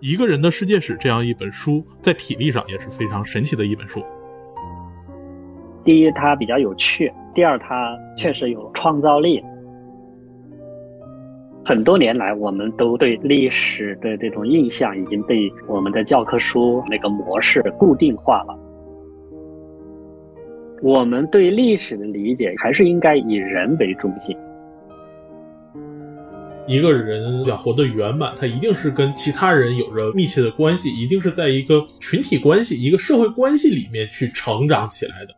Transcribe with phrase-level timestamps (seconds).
[0.00, 4.02] 一个人的世界史这样一本书，在体力上也是非常神奇的一本书。
[5.84, 9.42] 第一，它比较有趣；第二，它确实有创造力。
[11.64, 18.56] 很多年来，我们都对历史的这种印象已经被我们的教科书那个模式固定化了。
[20.82, 24.36] 我们对历史的理解还是应该以人为中心。
[26.68, 35.34] 一个人要活得圆满，他一定是跟其他人有着密切的关系，一定是在一个群体关系、一个社会关系里面去成长起来的。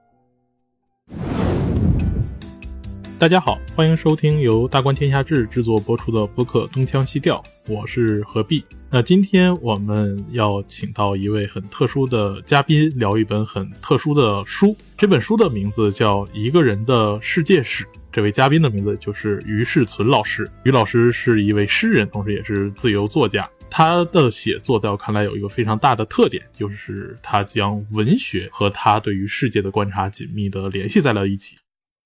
[3.18, 8.65] 大家好，欢迎收听由大观天下志制作播出的播客《东腔西调》，我是何必。
[8.90, 14.74] 那今天我们要请到一位很特殊的嘉宾，聊一本很特殊的书。
[14.96, 17.84] 这本书的名字叫《一个人的世界史》。
[18.19, 20.51] 这位嘉宾的名字就是于世存老师。
[20.65, 23.49] 于老师是一位诗人，同时也是自由作家。
[23.71, 31.55] 他的写作在我看来有一个非常大的特点，就是他将文学和他对于世界的观察紧密地联系在了一起。《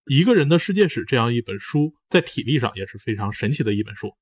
[0.04, 4.12] 一个人的世界史》这样一本书，在体力上也是非常神奇的一本书。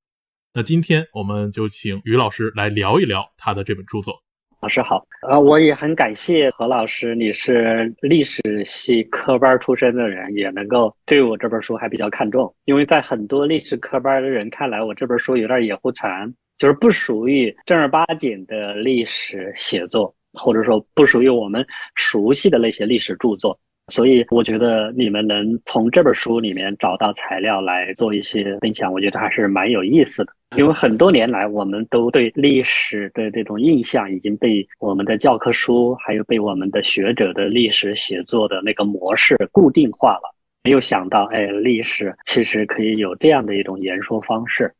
[0.54, 4.22] 那今天我们就请于老师来聊一聊他的这本著作。
[4.60, 12.54] 老师好，呃，我也很感谢何老师，你是历史系科班出身的人，也能够对我这本书还比较看重。
[12.66, 23.58] 因为在很多历史科班的人看来，我这本书有点野狐禅，就是不属于正儿八经的历史写作，或者说不属于我们熟悉的那些历史著作。
[23.90, 30.32] 所以我觉得你们能从这本书里面找到材料来做一些分享，我觉得还是蛮有意思的。
[30.56, 40.34] 因为很多年来，我们都对历史的这种印象已经被我们的教科书，还有被我们的学者的历史写作的那个模式固定化了。
[40.64, 44.74] 没有想到，哎，历史其实可以有这样的一种言说方式。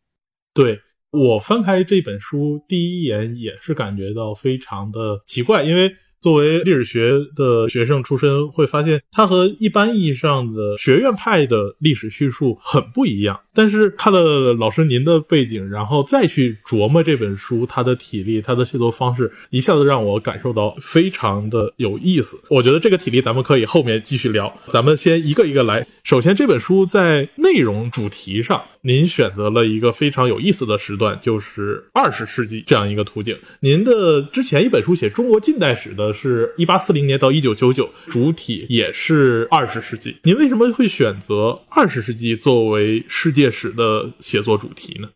[0.55, 0.79] 对
[1.13, 5.91] 我翻开这本书，第一眼也是感觉到非常的奇怪，因为。
[6.21, 13.41] 作为历史学的学生出身，会发现它和一般意义上的学院派的历史叙述很不一样。
[13.53, 22.39] 但是看了老师您的背景，然后再去琢磨这本书，它的体力、它的写作方式，一下子让我感受到非常的有意思。
[22.51, 24.55] 我觉得这个体力咱们可以后面继续聊。
[24.69, 25.87] 咱们先一个一个来。
[26.05, 33.37] 首先，这本书在内容主题上，您选择了一个非常有意思的时段，就是二十世纪这样一个途径。
[33.61, 36.11] 您的之前一本书写中国近代史的。
[36.13, 40.17] 是一八四零年到一九九九，主体也是二十世纪。
[40.25, 45.09] 您为什么会选择二十世纪作为世界史的写作主题呢？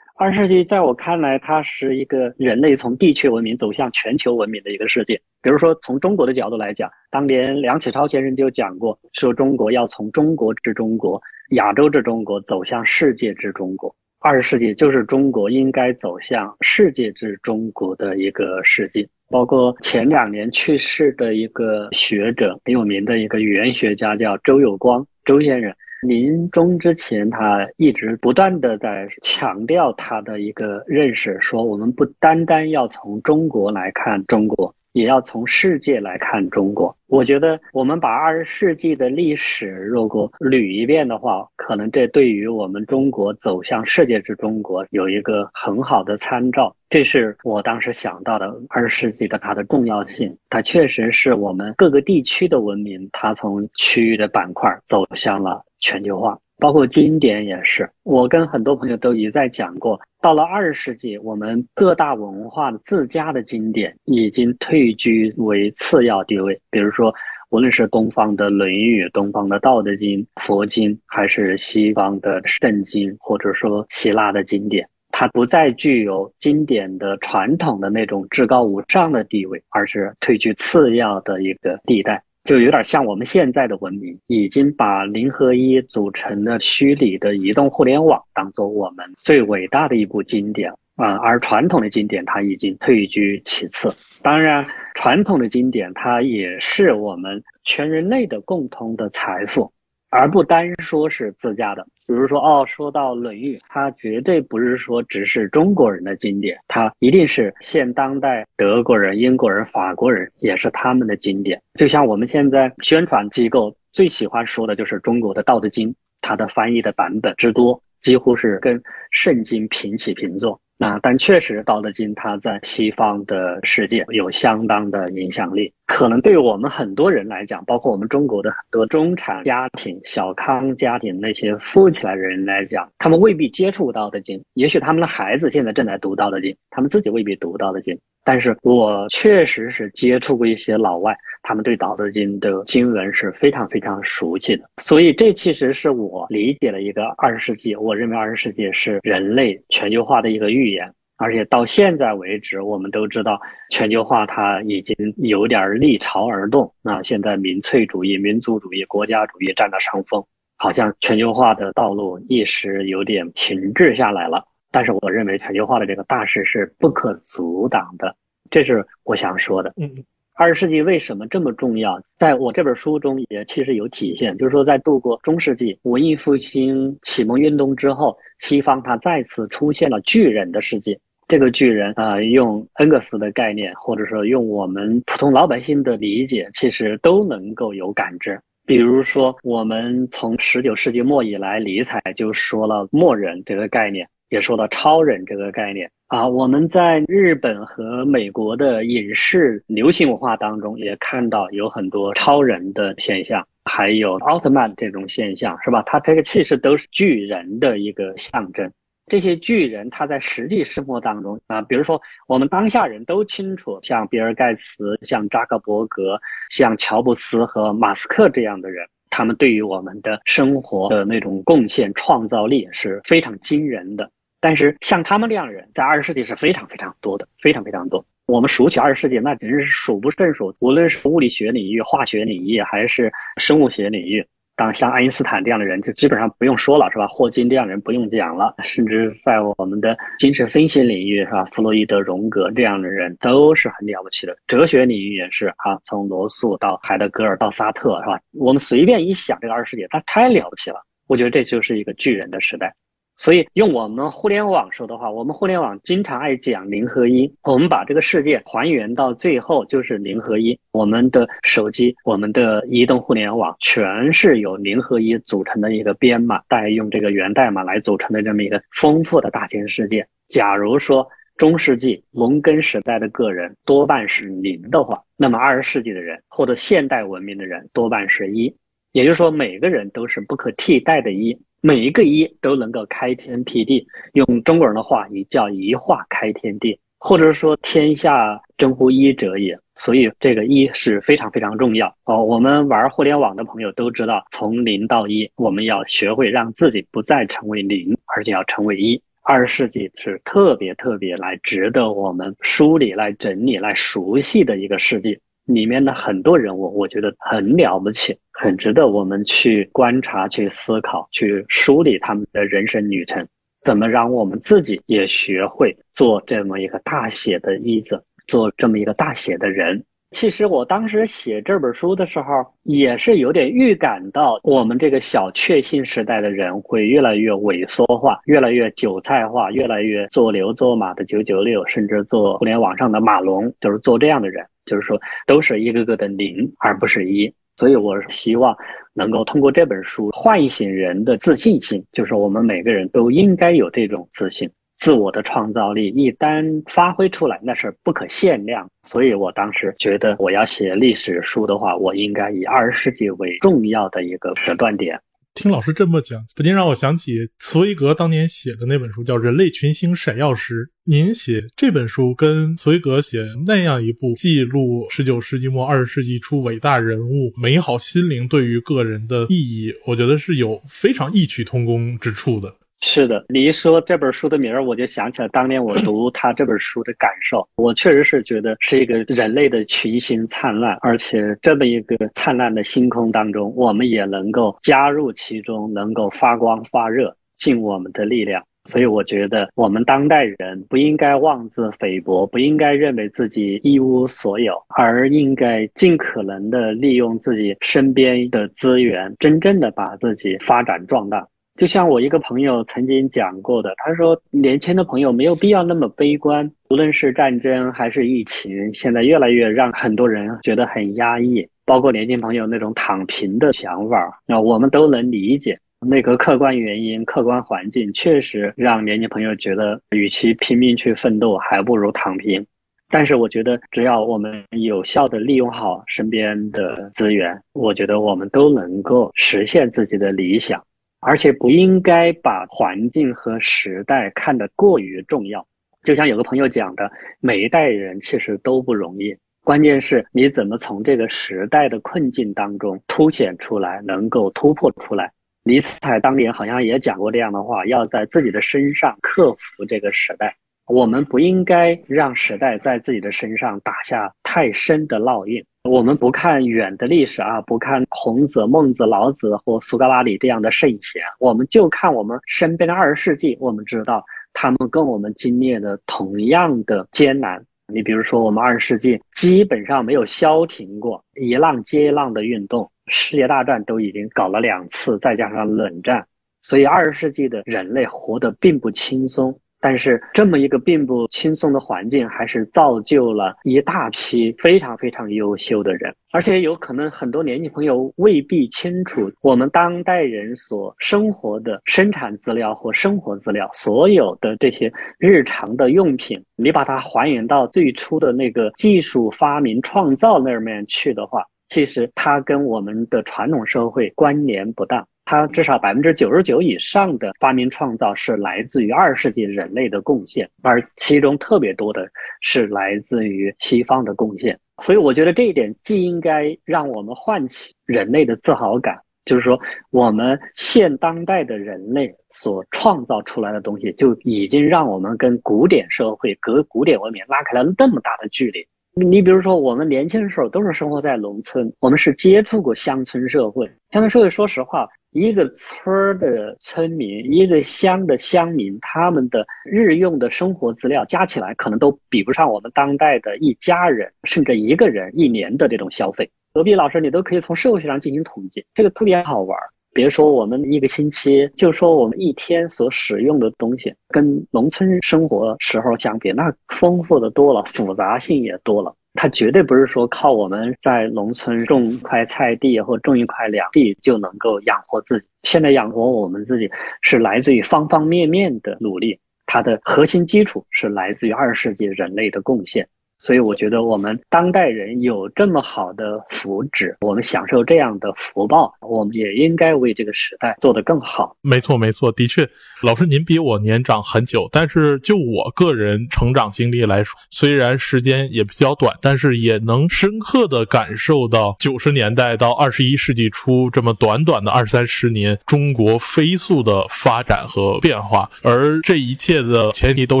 [0.16, 5.20] 二十世纪在我看来，它是一个人类从地区文明走向全球文明的一个世界。
[5.42, 11.20] 比如说，从中国的角度来讲，当年梁启超先生就讲过，说中国要从中国之中国、
[11.50, 13.94] 亚洲之中国走向世界之中国。
[14.20, 19.06] 二十世纪就是中国应该走向世界之中国的一个世纪。
[19.34, 25.74] 包括前两年去世的一个学者，很有名的一个语言学家，叫周有光，周先生。
[26.02, 34.72] 临终之前，他一直不断的在强调他的一个认识，说我们不单单要从中国来看中国。
[34.94, 36.96] 也要从世界来看中国。
[37.08, 46.74] 我觉得，我们把二十世纪的历史如果捋一遍的话，可能这对于我们中国走向世界之中国有一个很好的参照。
[46.88, 50.36] 这是我当时想到的二十世纪的它的重要性。
[50.48, 56.38] 它确实是我们各个地区的文明，它从区域的板块走向了全球化。
[56.58, 66.58] 包括经典也是，我跟很多朋友都一再讲过，到了二十世纪，我们各大文化的自家的经典已经退居为次要地位。
[66.70, 67.12] 比如说，
[67.50, 82.22] 无论是东方的《论语》、东方的《道德经》、佛经，还是西方的圣经，或者说希腊的经典，它不再具有经典的传统的那种至高无上的地位，而是退居次要的一个地带。
[82.44, 93.90] 就有点像我们现在的文明，已经把零和一组成的虚拟的移动互联网当做我们最伟大的一部经典啊，而传统的经典它已经退居其次。
[94.20, 94.62] 当然，
[94.94, 99.72] 传统的经典它也是我们全人类的共同的财富。
[100.16, 111.60] 而不单说是自家的，比如说哦，说到《论语》，它绝对不是说只是中国人的经典，它一定是现当代德国人、英国人、法国人也是他们的经典。
[111.74, 115.90] 就像我们现在宣传机构最喜欢说的就是中国的《道德经》，
[116.20, 118.80] 它的翻译的版本之多，几乎是跟
[119.10, 120.60] 圣经平起平坐。
[120.76, 125.72] 那但确实，《道德经》它在西方的世界有相当的影响力。
[125.86, 137.94] 可能对于我们很多人来讲，包括我们中国的很多中产家庭、小康家庭那些富起来的人来讲，他们未必接触《道德经》，也许他们的孩子现在正在读《道德经》，他们自己未必读《道德经》。
[138.24, 144.64] 但是我确实是接触过一些老外，他们对《道德经》的经文是非常非常熟悉的。
[144.78, 147.76] 所以这其实是我理解了一个二十世纪。
[147.76, 150.90] 我认为二十世纪是人类全球化的一个预言。
[151.16, 153.40] 而且到现在为止，我们都知道
[153.70, 156.70] 全球化它已经有点逆潮而动。
[156.82, 160.22] 那现在民粹主义、民族主义、国家主义占了上风，
[160.56, 164.44] 好像全球化的道路一时有点停滞下来了。
[164.74, 168.12] 但是我认为全球化的这个大势是不可阻挡的，
[168.50, 169.72] 这是我想说的。
[169.76, 169.88] 嗯，
[170.34, 171.96] 二十世纪为什么这么重要？
[172.18, 180.98] 在我这本书中也其实有体现，就是说在度过中世纪文艺复兴、启蒙运动之后，西方它再次出现了巨人的世界。
[181.28, 188.40] 这个巨人啊，用恩格斯的概念，或者说用我们普通老百姓的理解，其实都能够有感知。
[188.66, 194.08] 比如说，我们从十九世纪末以来，尼采就说了“末人”这个概念。
[194.30, 205.82] 也说到超人这个概念啊，我们在日本和美国的影视流行文化当中也看到有很多超人的现象，还有奥特曼这种现象，是吧？
[205.86, 208.70] 它这个其实都是巨人的一个象征。
[209.06, 216.18] 这些巨人他在实际生活当中啊，比如说我们当下人都清楚，像比尔盖茨、像扎克伯格、
[216.48, 224.10] 像乔布斯和马斯克这样的人，他们对于我们的生活的那种贡献、创造力是非常惊人的。
[224.40, 228.04] 但是像他们这样的人，在二十世纪是非常非常多的，非常非常多。
[228.26, 230.52] 我们数起二十世纪，那真是数不胜数。
[230.58, 237.06] 无论是物理学领域、化学领域，还是生物学领域，当像爱因斯坦这样的人，就基本上不用说了，是吧？
[237.08, 238.54] 霍金这样的人不用讲了。
[238.62, 241.44] 甚至在我们的精神分析领域，是吧？
[241.46, 244.36] 弗洛伊德、荣格这样的人都是很了不起的。
[244.46, 248.20] 哲学领域也是啊，从罗素到海德格尔到萨特，是吧？
[248.32, 250.76] 我们随便一想，这个二十世纪，他太了不起了。
[251.06, 252.74] 我觉得这就是一个巨人的时代。
[253.16, 257.32] 所以，用我们互联网说的话，我们互联网经常爱讲零和一。
[257.44, 260.58] 我们把这个世界还原到最后就是零和一。
[260.72, 270.04] 我们的手机、我们的移动互联网，全是由零和一组成的一个编码，大家用这个源代码来组成的这么一个丰富的大千世界。
[270.28, 271.06] 假如说
[271.36, 278.52] 中世纪农耕时代的个人多半是零的话，那么二十世纪的人或者现代文明的人多半是一。
[278.90, 281.36] 也就是说，每个人都是不可替代的一。
[281.66, 289.58] 每一个一都能够开天辟地，用中国人的话，也叫一化开天地，或者说天下真乎一者也。
[289.74, 292.22] 所以这个一是非常非常重要哦。
[292.22, 299.00] 我们玩互联网的朋友都知道，从零到一，我们要学会让自己不再成为零，而且要成为一。
[299.22, 305.18] 二十世纪是特别特别来值得我们梳理、来整理、来熟悉的一个世纪。
[305.46, 313.26] 里面的很多人物，我觉得很了不起，很值得我们去观察、去思考、去梳理他们的人生旅程。
[313.62, 319.82] 怎么让我们自己也学会做这么一个大写的一字，做这么一个大写的人？
[320.10, 334.46] 其实我当时写这本书的时候，也是有点预感到我们这个小确幸时代的人会越来越萎缩化，越来越韭菜化，越来越做牛做马的九九六，甚至做互联网上的马龙，就是做这样的人。
[334.66, 337.32] 就是说，都是一个个的零，而不是一。
[337.56, 338.56] 所以，我希望
[338.94, 341.84] 能够通过这本书唤醒人的自信心。
[341.92, 348.68] 就是我们每个人都应该有这种自信，自我的创造力一旦发挥出来，那是不可限量。
[348.82, 355.00] 所以我当时觉得，我要写历史书的话，我应该以二十世纪为重要的一个时段点。
[355.34, 360.54] 听老师这么讲，不禁让我想起茨威格当年写的那本书，叫《人类群星闪耀时》。
[360.84, 372.54] 您写这本书，跟茨威格写那样一部记录十九世纪末二十世纪初伟大人物美好心灵对于个人的意义，我觉得是有非常异曲同工之处的。
[372.86, 377.48] 是的，你一说这本书的名儿，我就想起来当年我读他这本书的感受。
[377.56, 388.44] 我确实是觉得是一个人类的群星灿烂，而且这么一个灿烂的星空当中，我们也能够加入其中，能够发光发热，尽我们的力量。
[388.64, 401.26] 所以我觉得我们当代人不应该妄自菲薄，不应该认为自己一无所有，而应该尽可能的利用自己身边的资源，真正的把自己发展壮大。
[401.56, 415.56] 就像我一个朋友曾经讲过的，他说：“年轻的朋友没有必要那么悲观，无论是战争还是疫情，现在越来越让很多人觉得很压抑，包括年轻朋友那种躺平的想法，那我们都能理解。
[415.86, 422.44] 那个客观原因、客观环境确实让年轻朋友觉得，与其拼命去奋斗，还不如躺平。
[422.88, 430.62] 但是我觉得，只要我们有效的利用好身边的资源，我觉得我们都能够实现自己的理想，
[431.06, 435.46] 而且不应该把环境和时代看得过于重要。
[435.82, 445.12] 就像有个朋友讲的，每一代人其实都不容易，关键是你怎么从这个时代的困境当中凸显出来，能够突破出来。
[445.42, 450.34] 尼采当年好像也讲过这样的话，要在自己的身上克服这个时代。
[450.66, 455.44] 我们不应该让时代在自己的身上打下太深的烙印。
[455.64, 463.36] 我们不看远的历史啊，不看孔子、孟子、老子或苏格拉底这样的圣贤，我们就看我们身边的二十世纪。
[463.40, 467.42] 我们知道他们跟我们经历了同样的艰难。
[467.66, 476.06] 你比如说，我们二十世纪基本上没有消停过，一浪接一浪的运动，世界大战都已经搞了两次，再加上冷战，
[476.42, 479.38] 所以二十世纪的人类活得并不轻松。
[479.64, 485.90] 但是这么一个并不轻松的环境，还是造就了一大批非常非常优秀的人。
[486.12, 504.86] 而且有可能很多年轻朋友未必清楚，我们当代人所生活的生产资料或生活资料，所有的这些日常的用品，你把它还原到最初的那个技术发明创造那面去的话，其实它跟我们的传统社会关联不大。
[505.04, 511.86] 它至少百分之九十九以上的发明创造是来自于二十世纪人类的贡献，而其中特别多的
[512.20, 514.38] 是来自于西方的贡献。
[514.62, 519.38] 所以，我觉得这一点既应该让我们唤起人类的自豪感，就是说，
[519.70, 528.46] 我们现当代的人类所创造出来的东西，就已经让我们跟古典社会、隔古典文明拉开了那么大的距离。
[528.76, 533.46] 你比如说，我们年轻的时候都是生活在农村，我们是接触过乡村社会。
[533.70, 534.68] 乡村社会，说实话。
[534.94, 546.08] 一个村儿的村民，一个乡的乡民，他们的日用的生活资料加起来，可能都比不上我们当代的一家人甚至一个人一年的这种消费。
[546.32, 549.36] 隔壁老师，你都可以从社会学上进行统计，这个特别好玩。
[549.72, 558.72] 别说我们一个星期，就说我们一天所使用的东西，跟农村生活时候相比，那丰富的多了，复杂性也多了。
[558.94, 565.06] 它绝对不是说靠我们在农村种一块菜地或种一块粮地就能够养活自己。
[565.24, 566.48] 现在养活我们自己
[566.80, 572.68] 是来自于方方面面的努力，它的核心基础是来自于二十世纪人类的贡献。
[573.04, 581.14] 所以我觉得我们当代人有这么好的福祉，我们享受这样的福报，我们也应该为这个时代做得更好。
[581.20, 582.26] 没错，没错，的确，
[582.62, 600.00] 老师您比我年长很久，但是就我个人成长经历来说，虽然时间也比较短，但是也能深刻的感受到九十年代到二十一世纪初这么短短的二三十年，中国飞速的发展和变化，而这一切的前提都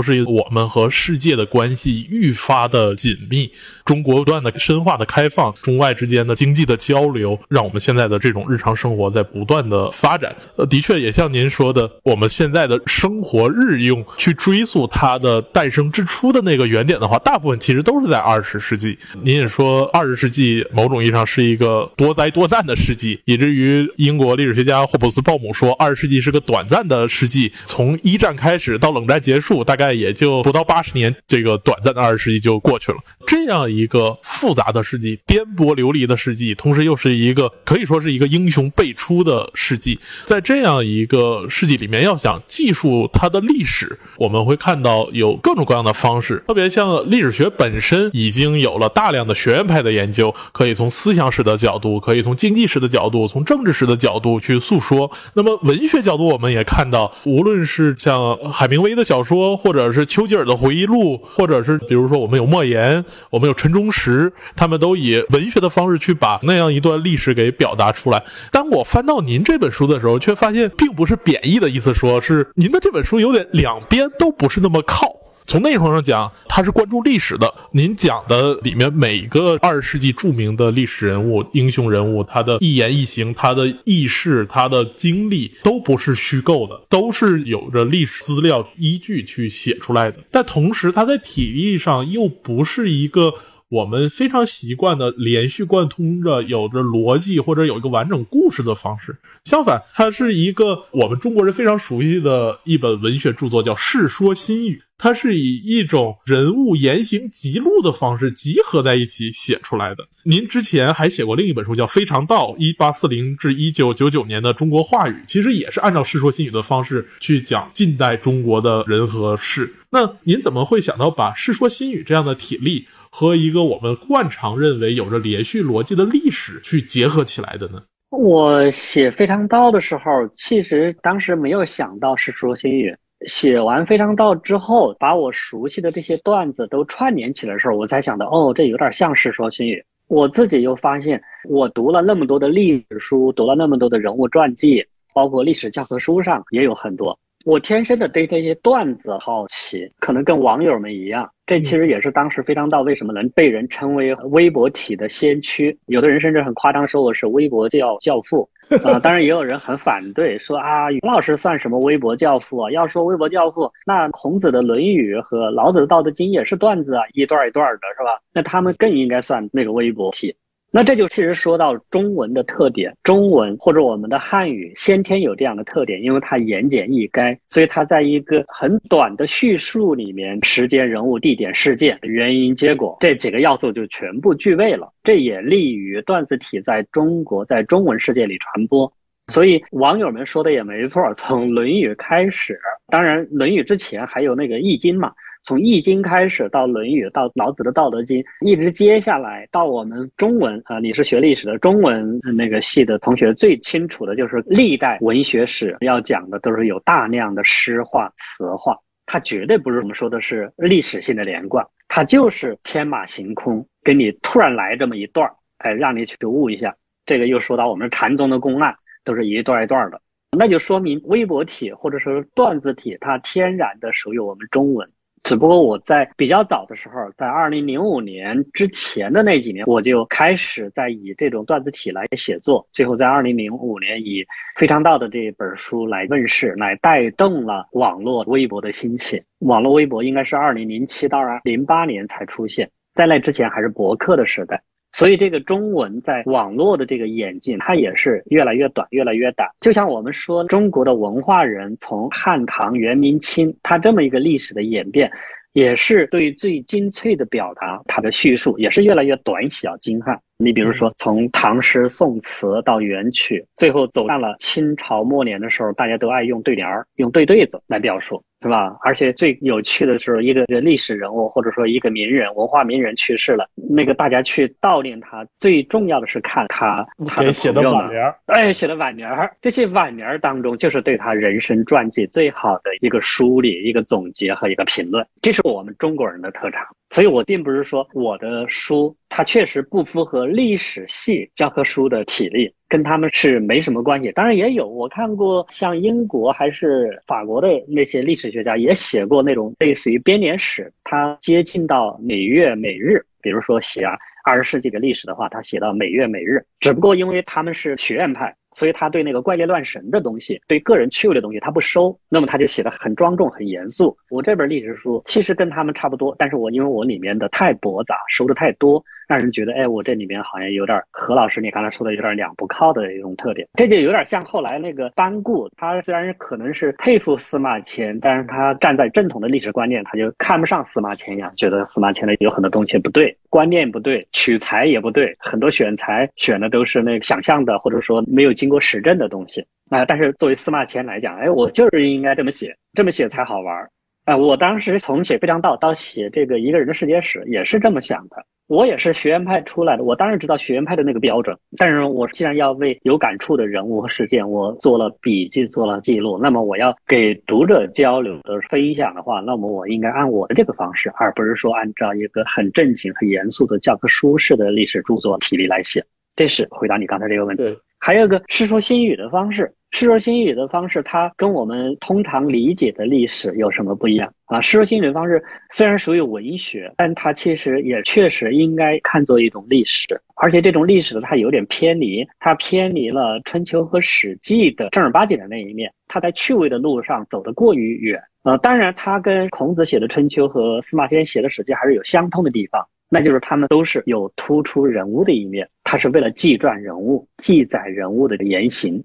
[0.00, 2.93] 是我们和世界的关系愈发的。
[2.96, 3.50] 紧密，
[3.84, 10.32] 中国不断的深化的开放，中外之间的经济的交流，让我们现在的这种日常生活在不断的发展。
[10.56, 18.96] 呃，的确也像您说的，我们现在的生活日用去追溯它的诞生之初的那个原点的话，大部分其实都是在二十世纪。
[19.22, 32.78] 您也说，二十世纪某种意义上是一个多灾多难的世纪，以至于英国历史学家霍布斯鲍姆说，二十世纪是个短暂的世纪，从一战开始到冷战结束，大概也就不到八十年，这个短暂的二十世纪就过。
[32.78, 39.98] 去去了，这样一个复杂的世纪，颠簸流离的世纪，同时又是一个可以说是一个英雄辈出的世纪。
[40.26, 46.44] 在这样一个世纪里面，要想记述它的历史，我们会看到有各种各样的方式。
[46.46, 55.10] 特别像历史学本身已经有了大量的学院派的研究，可以从思想史的角度，可以从经济史的角度，从政治史的角度去诉说。
[55.32, 62.63] 那么文学角度，我们也看到，无论是像海明威的小说，或者是丘吉尔的回忆录，或者是比如说我们有莫。
[62.66, 68.22] 言，我们有陈忠实，他们都以文学的方式去把那样一段历史给表达出来。
[68.50, 75.23] 当我翻到您这本书的时候，却发现并不是贬义的意思，说是您的这本书有点两边都不是那么靠。
[75.46, 77.52] 从内容上讲，他是关注历史的。
[77.72, 90.18] 您讲的里面每个二十世纪著名的历史人物、英雄人物，他的一言一行、他的轶事、他的经历，都不是虚构的，都是有着历史资料依据去写出来的。
[90.30, 93.34] 但同时，他在体力上又不是一个。
[93.74, 99.16] 我们非常习惯的连续贯通着有着逻辑或者有一个完整故事的方式。
[99.44, 104.76] 相反，它是一个我们中国人非常熟悉的一本文学著作，叫《世说新语》。
[104.96, 110.06] 它是以一种人物言行记录的方式集合在一起写出来的。
[110.22, 119.74] 您之前还写过另一本书，叫《非常道：一八四零至一九九九年的中国话语》，其实也是按照《世说新语》的方式去讲近代中国的人和事。
[119.90, 127.80] 那您怎么会想到把《世说新语》这样的体例和一个我们惯常认为有着连续逻辑的历史去结合起来的呢？
[128.10, 132.90] 我写《非常道》的时候，其实当时没有想到《世说新语》。
[133.28, 139.76] 写完《非常道》之后，把我熟悉的这些段子都串联起来的时候，我才想到，哦，这有点像《世说新语》。
[140.08, 147.16] 我自己又发现，我读了那么多的历史书，读了那么多的人物传记，包括历史教科书上也有很多。
[147.44, 151.30] 我天生的对这些段子好奇，可能跟网友们一样。
[151.46, 155.78] 这其实也是当时《非常道》为什么能被人称为微博体的先驱。
[155.84, 158.48] 有的人甚至很夸张说我是微博教教父。
[158.82, 162.70] 啊，当然也有人很反对，说啊，于老师算什么微博教父啊？
[162.70, 168.18] 要说微博教父，那孔子的《论语》和老子的《道德经》也是段子啊，一段一段的，是吧？
[168.32, 170.34] 那他们更应该算那个微博体。
[170.76, 184.92] 那这就其实说到中文的特点，中文或者我们的汉语先天有这样的特点，因为它言简意赅，所以它在一个很短的叙述里面，时间、人物、地点、事件、原因、结果这几个要素就全部具备了。
[185.04, 188.92] 这也利于段子体在中国在中文世界里传播。
[189.28, 195.12] 所以网友们说的也没错，从《论语》开始，当然《论语》之前还有那个《易经》嘛。
[195.44, 208.74] 从《易经》开始，到《论语》，到老子的《道德经》，一直接下来到我们中文啊，你是学历史的，中文那个系的同学最清楚的就是历代文学史要讲的都是有大量的诗话、词话，
[209.04, 216.74] 它绝对不是我们说的是历史性的连贯，它就是天马行空，给你突然来这么一段儿，哎，让你去悟一下。
[217.04, 218.74] 这个又说到我们禅宗的公案，
[219.04, 220.00] 都是一段一段的，
[220.38, 224.88] 那就说明微博体或者说段子体，它天然的属于我们中文。
[225.24, 232.64] 只不过我在比较早的时候，在二零零五年之前的那几年，我就开始在以这种段子体来写作。
[232.72, 234.22] 最后在二零零五年以
[234.54, 239.20] 《非常道》的这本书来问世，来带动了网络微博的兴起。
[239.38, 244.62] 网络微博应该是二零零七到零八年才出现，在那之前还是博客的时代。
[244.94, 249.48] 所以，这个中文在网络的这个演进，它也是越来越短，越来越短。
[249.60, 255.10] 就像我们说，中国的文化人从汉唐、元明清，它这么一个历史的演变，
[255.52, 260.16] 也是对最精粹的表达，它的叙述也是越来越短小精悍。
[260.36, 268.22] 你比如说，从唐诗宋词到元曲，最后走上了清朝末年的时候，大家都爱用对联儿、用对对子来表述。
[268.44, 268.76] 是吧？
[268.82, 279.34] 而且最有趣的是，一个历史人物或者说一个名人、文化名人去世了，那个大家去悼念他，最重要的是看他他的写的挽联儿，哎，写的挽联儿。
[279.40, 285.02] 这些挽联儿当中，就是对他人生传记最好的一个梳理、一个总结和一个评论。
[285.22, 286.60] 这是我们中国人的特长。
[286.90, 292.52] 所以我并不是说我的书它确实不符合历史系教科书的体例。
[292.68, 294.68] 跟他们是没什么关系，当然也有。
[294.68, 303.04] 我看过像英国还是法国的那些历史学家也写过那种类似于编年史，他接近到每月每日。
[303.20, 303.86] 比如说写
[304.24, 306.44] 二十世纪的历史的话，他写到每月每日。
[306.60, 313.96] 只不过因为他们是学院派，所以他对那个怪力乱神的东西，对个人趣味的东西他不收，那么他就写的很庄重、很严肃。
[314.10, 318.82] 我这本历史书其实跟他们差不多，但是我因为我里面的太驳杂，收的太多。
[319.06, 339.84] 让人觉得，哎，我这里面好像有点何老师你刚才说的有点两不靠的一种特点，这就有点像后来那个班固，他虽然可能是佩服司马迁，但是他站在正统的历史观念，他就看不上司马迁一样，觉得司马迁的有很多东西不对，观念不对，取材也不对，很多选材选的都是那个想象的，或者说没有经过实证的东西啊。
[339.84, 343.68] 但是作为司马迁来讲，哎，我就是应该这么写，这么写才好玩。
[344.04, 348.24] 啊，我当时从写非常道到写这个一个人的世界史，也是这么想的。
[348.46, 351.34] 我也是学院派出来的，我当然知道学院派的那个标准。
[351.56, 365.82] 但是我既然要为有感触的人物和事件，我做了笔记，做了记录，那么我要给读者交流的分享的话，那么我应该按我的这个方式，而不是说按照一个很正经、很严肃的教科书式的历史著作体例来写。
[366.14, 367.42] 这是回答你刚才这个问题。
[367.80, 369.42] 还有个《世说新语》的方式，
[369.76, 374.38] 《世说新语》的方式，它跟我们通常理解的历史有什么不一样啊？
[374.40, 388.00] 《世说新语》的方式虽然属于文学，但它其实也确实应该看作一种历史，而且这种历史它有点偏离，它偏离了《春秋》和《史记》的正儿八经的那一面，它在趣味的路上走得过于远。
[388.22, 392.64] 呃，当然，它跟孔子写的《春秋》和司马迁写的《史记》还是有相通的地方。
[392.88, 398.80] 那就是他们都是有突出人物的一面，他是为了记传人物、记载人物的言行。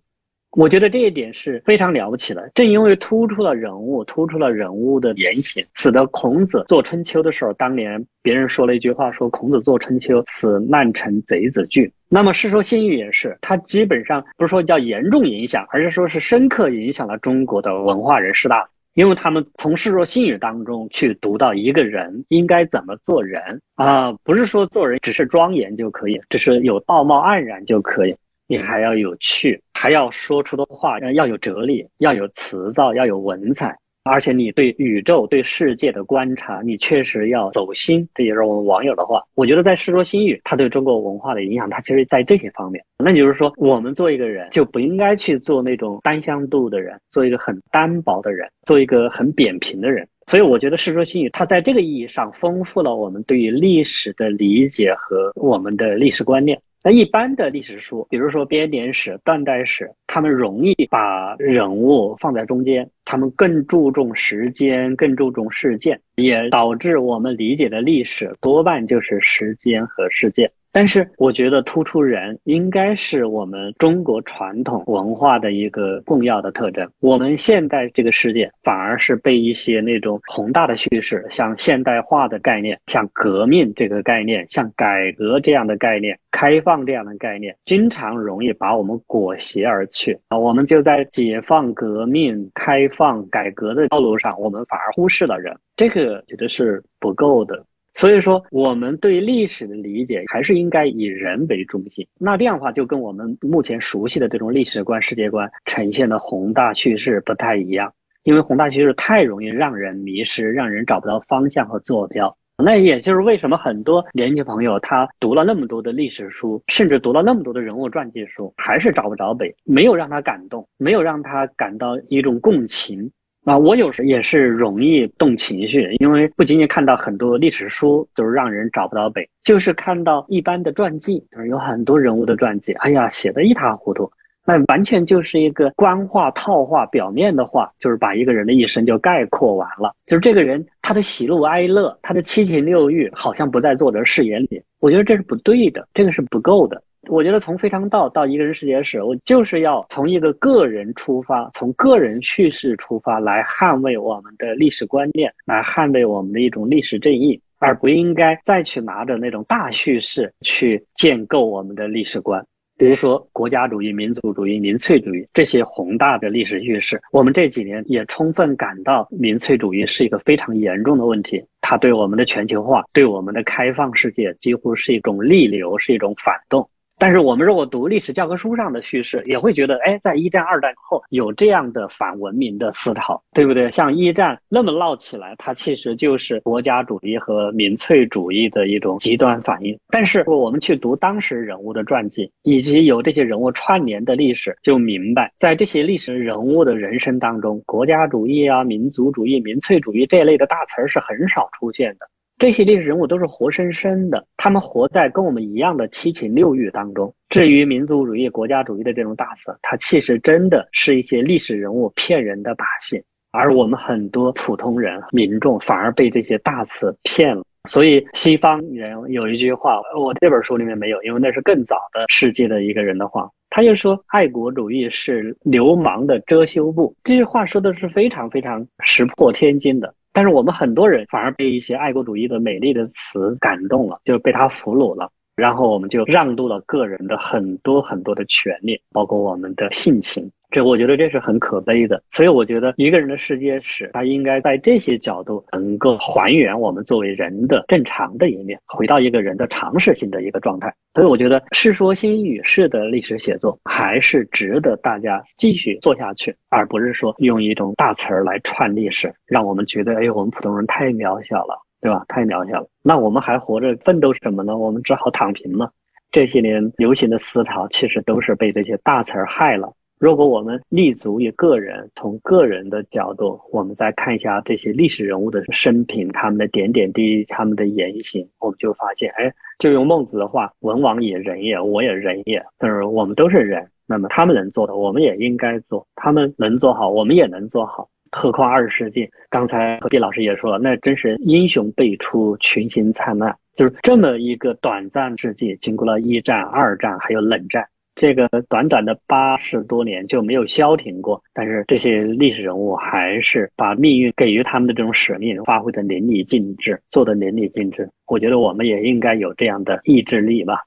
[0.52, 2.50] 我觉得这一点是非常了不起的。
[2.56, 11.92] 正因为突出了人物，突出了人物的言行，使得孔子做春秋的时候，当年别人说了一句话，说孔子做春秋是曼城贼子惧。
[12.10, 18.68] 那么《世说新语》也是，它基本上不是说叫严重影响，而是说是深刻影响了中国的文化人士大。
[18.96, 28.16] 因为他们从《世说新语》当中去读到一个人应该怎么做人啊，不是说做人只是庄严就可以，只是有道貌岸然就可以，
[28.50, 33.78] 你还要有趣，还要说出的话要有哲理，要有词藻，要有文采。
[34.04, 38.08] 而且你对宇宙、对世界的观察，你确实要走心。
[38.16, 39.22] 这也是我们网友的话。
[39.36, 42.84] 我觉得在《世说新语》，它对中国文化的影响，它其实在这些方面。
[42.98, 50.08] 那就是说，我们做一个人，就不应该去做那种单向度的人，做一个很单薄的人，做一个很扁平的人。
[50.26, 56.60] 所以，我觉得《世说新语》它在这个意义上丰富了我们对于历史的理解和我们的历史观念。
[56.82, 70.50] 那一般的历史书，比如说编年史、断代史，他们容易把人物放在中间，他们更注重时间，更注重事件，也导致我们理解的历史多半就是时间和事件。
[70.72, 76.88] 但是，我觉得突出人应该是我们中国传统文化的一个重要的特征。
[77.00, 90.38] 我们现代这个世界反而是被一些那种宏大的叙事，像现代化的概念、像革命这个概念、像改革这样的概念、开放这样的概念，经常容易把我们裹挟而去啊。
[90.38, 97.66] 我们就在解放、革命、开放、改革的道路上，我们反而忽视了人，这个觉得是不够的。
[98.00, 102.08] 所以说，我们对历史的理解还是应该以人为中心。
[102.18, 107.92] 那这样的话，就跟我们目前熟悉的这种历史观、世界观呈现的宏大叙事不太一样。
[108.24, 112.34] 因为宏大叙事太容易让人迷失，让人找不到方向和坐标。
[112.64, 123.12] 那也就是为什么很多年轻朋友他读了那么多的历史书，甚至读了那么多的人物传记书，还是找不着北，没有让他感动，没有让他感到一种共情。
[123.46, 134.12] 啊，我有时也是容易动情绪，因为不仅仅看到很多历史书，就是让人找不到北，就是看到一般的传记，就是有很多人物的传记，哎呀，写的一塌糊涂，
[134.46, 146.84] 那完全就是一个官话套话，表面的话就是把一个人的一生就概括完了，就是这个人他的喜怒哀乐，他的七情六欲，好像不在作者视野里，我觉得这是不对的，这个是不够的。
[147.10, 162.46] 我觉得从非常道到一个人世界史，我就是要从一个个人出发，从个人叙事出发来捍卫我们的历史观念，来捍卫我们的一种历史正义，而不应该再去拿着那种大叙事去建构我们的历史观。
[162.78, 176.70] 比如说国家主义、民族主义、民粹主义这些宏大的历史叙事，我们这几年也充分感到民粹主义是一个非常严重的问题，它对我们的全球化、对我们的开放世界几乎是一种逆流，是一种反动。
[177.00, 183.72] 但是我们如果读历史教科书上的叙事，也会觉得，哎，在一战、二战后有这样的反文明的思潮，对不对？
[183.72, 189.80] 像一战那么闹起来，它其实就是国家主义和民粹主义的一种极端反应。
[189.90, 202.06] 但是我们去读当时人物的传记，以及有这些人物串联的历史，就明白，在这些历史人物的人生当中，国家主义啊、民族主义、民粹主义这类的大词儿是很少出现的。
[202.40, 207.14] 这些历史人物都是活生生的，他们活在跟我们一样的七情六欲当中。
[207.28, 217.44] 至于民族主义、国家主义的这种大词，它其实真的是一些历史人物骗人的把戏，而我们很多普通人、民众反而被这些大词骗了。
[217.68, 229.94] 所以西方人有一句话，我这本书里面没有，因为那是更早的世界的一个人的话，他就说：“爱国主义是流氓的遮羞布。”这句话说的是非常非常石破天惊的。
[230.12, 240.30] 但是我们很多人反而被一些爱国主义的美丽的词感动了，就是被他俘虏了，然后我们就让渡了个人的很多很多的权利，包括我们的性情。
[240.52, 250.74] 这我觉得这是很可悲的，所以我觉得一个人的世界史，他应该在这些角度能够还原我们作为人的正常的一面，回到一个人的常识性的一个状态。
[250.96, 262.04] 所以我觉得《世说新语》式的历史写作还是值得大家继续做下去，而不是说用一种大词儿来串历史，让我们觉得哎，我们普通人太渺小了，对吧？
[262.08, 264.58] 太渺小了，那我们还活着奋斗什么呢？
[264.58, 265.70] 我们只好躺平嘛。
[266.12, 269.72] 这些年流行的思潮，其实都是被这些大词儿害了。
[270.00, 283.68] 如果我们立足于个人，从个人的角度，我们再看一下这些历史人物的生平，他们的点点滴滴，他们的言行，我们就发现，哎，就用孟子的话，“文王也人也，我也人也”，就是我们都是人。
[283.86, 287.90] 那么他们能做的，我们也应该做；他们能做好，我们也能做好。
[288.12, 293.36] 何况二十世纪，刚才何必老师也说了，那真是英雄辈出，群星灿烂。
[293.56, 301.22] 就是这么一个短暂世纪，经过了一战、二战，还有冷战，这个短短的八十多年就没有消停过。
[301.34, 307.90] 但是这些历史人物还是把命运给予他们的这种使命发挥的淋漓尽致，做的淋漓尽致。
[308.08, 310.64] 我觉得我们也应该有这样的意志力吧。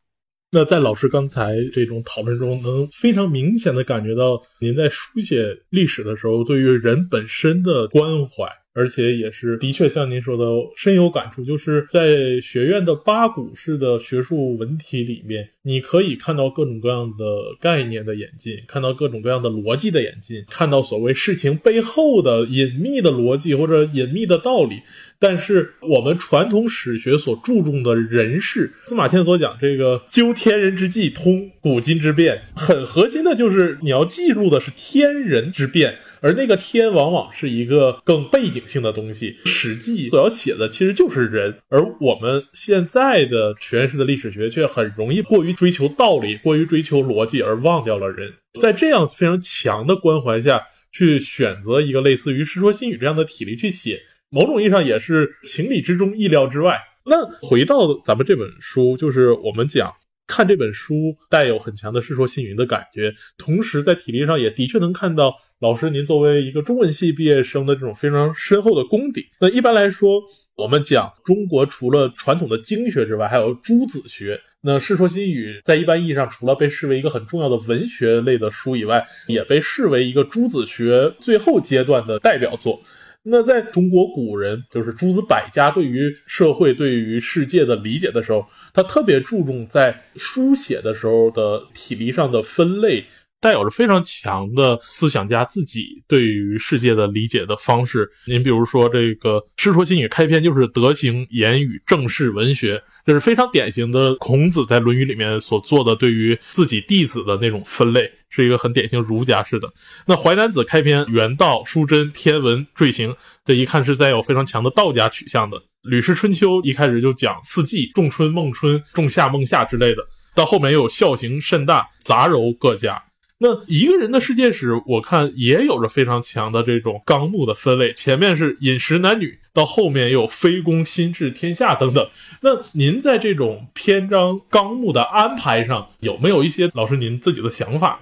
[0.53, 8.47] 那在老师刚才这种讨论中，能非常明显的感觉到您在书写历史的时候，对于人本身的关怀。
[8.75, 10.45] 而且也是的确像您说的
[10.77, 17.25] 深有感触，就是在学院的八股式的学术文体里面，你可以看到各种各样的
[17.61, 24.83] 概念的演进，看到各种各样的逻辑的演进，看到所谓事情背后的隐秘的逻辑或者隐秘的道理。
[25.20, 35.96] 但是我们传统史学所注重的人事，司马迁所讲这个究天人之际，通古今之变，很核心的就是你要记录的是天人之变。
[36.20, 48.33] 而那个天往往是一个更背景性的东西，《史记》所要写的其实就是人，而我们现在的全式的历史学却很容易过于追求道理，过于追求逻辑，而忘掉了人。
[48.61, 56.81] 在这样非常强的关怀下去选择一个类似于《世说新语》这样的体例去写，某种意义上也是情理之中、意料之外。
[57.05, 59.93] 那回到咱们这本书，就是我们讲。
[60.25, 60.95] 看这本书
[61.29, 69.27] 带有很强的《世说新语》的感觉，同时在体力上也的确能看到老师您作为一个中文系毕业生的这种非常深厚的功底。
[69.41, 70.23] 那一般来说，
[70.55, 74.41] 我们讲中国除了传统的经学之外，还有诸子学。
[74.64, 82.81] 那《世说新语》在一般意义上，除了被视为一个很重要的文学类的书以外，也被视为一个诸子学最后阶段的代表作。
[83.25, 93.05] 那在中国古人，就是诸子百家对于社会、对于世界的理解的时候，他特别注重在书写的时候的体力上的分类，
[93.42, 98.09] 带有着非常强的思想家自己对于世界的理解的方式。
[98.24, 102.81] 您比如说，这个《世说新语》开篇就是德行、言语、政事、文学。
[103.05, 109.68] 这是非常典型的孔子在《论语》里面所做的对于自己弟子的那种分类，是一个很典型儒家式的。
[110.07, 113.12] 那《淮南子》开篇，原道、书真、天文、坠行，
[113.44, 115.59] 这一看是带有非常强的道家取向的。
[115.83, 123.02] 《吕氏春秋》一开始就讲四季，仲春、孟春、仲夏、孟夏之类的，到后面又有孝行、慎大、杂糅各家。
[123.42, 127.92] 那一个人的世界史，我看也有着非常强的这种纲目的分类。
[127.92, 132.09] 前面是饮食男女，到后面又非公心治天下等等。
[132.40, 138.00] 那您在这种篇章纲目的安排上，有没有一些老师您自己的想法？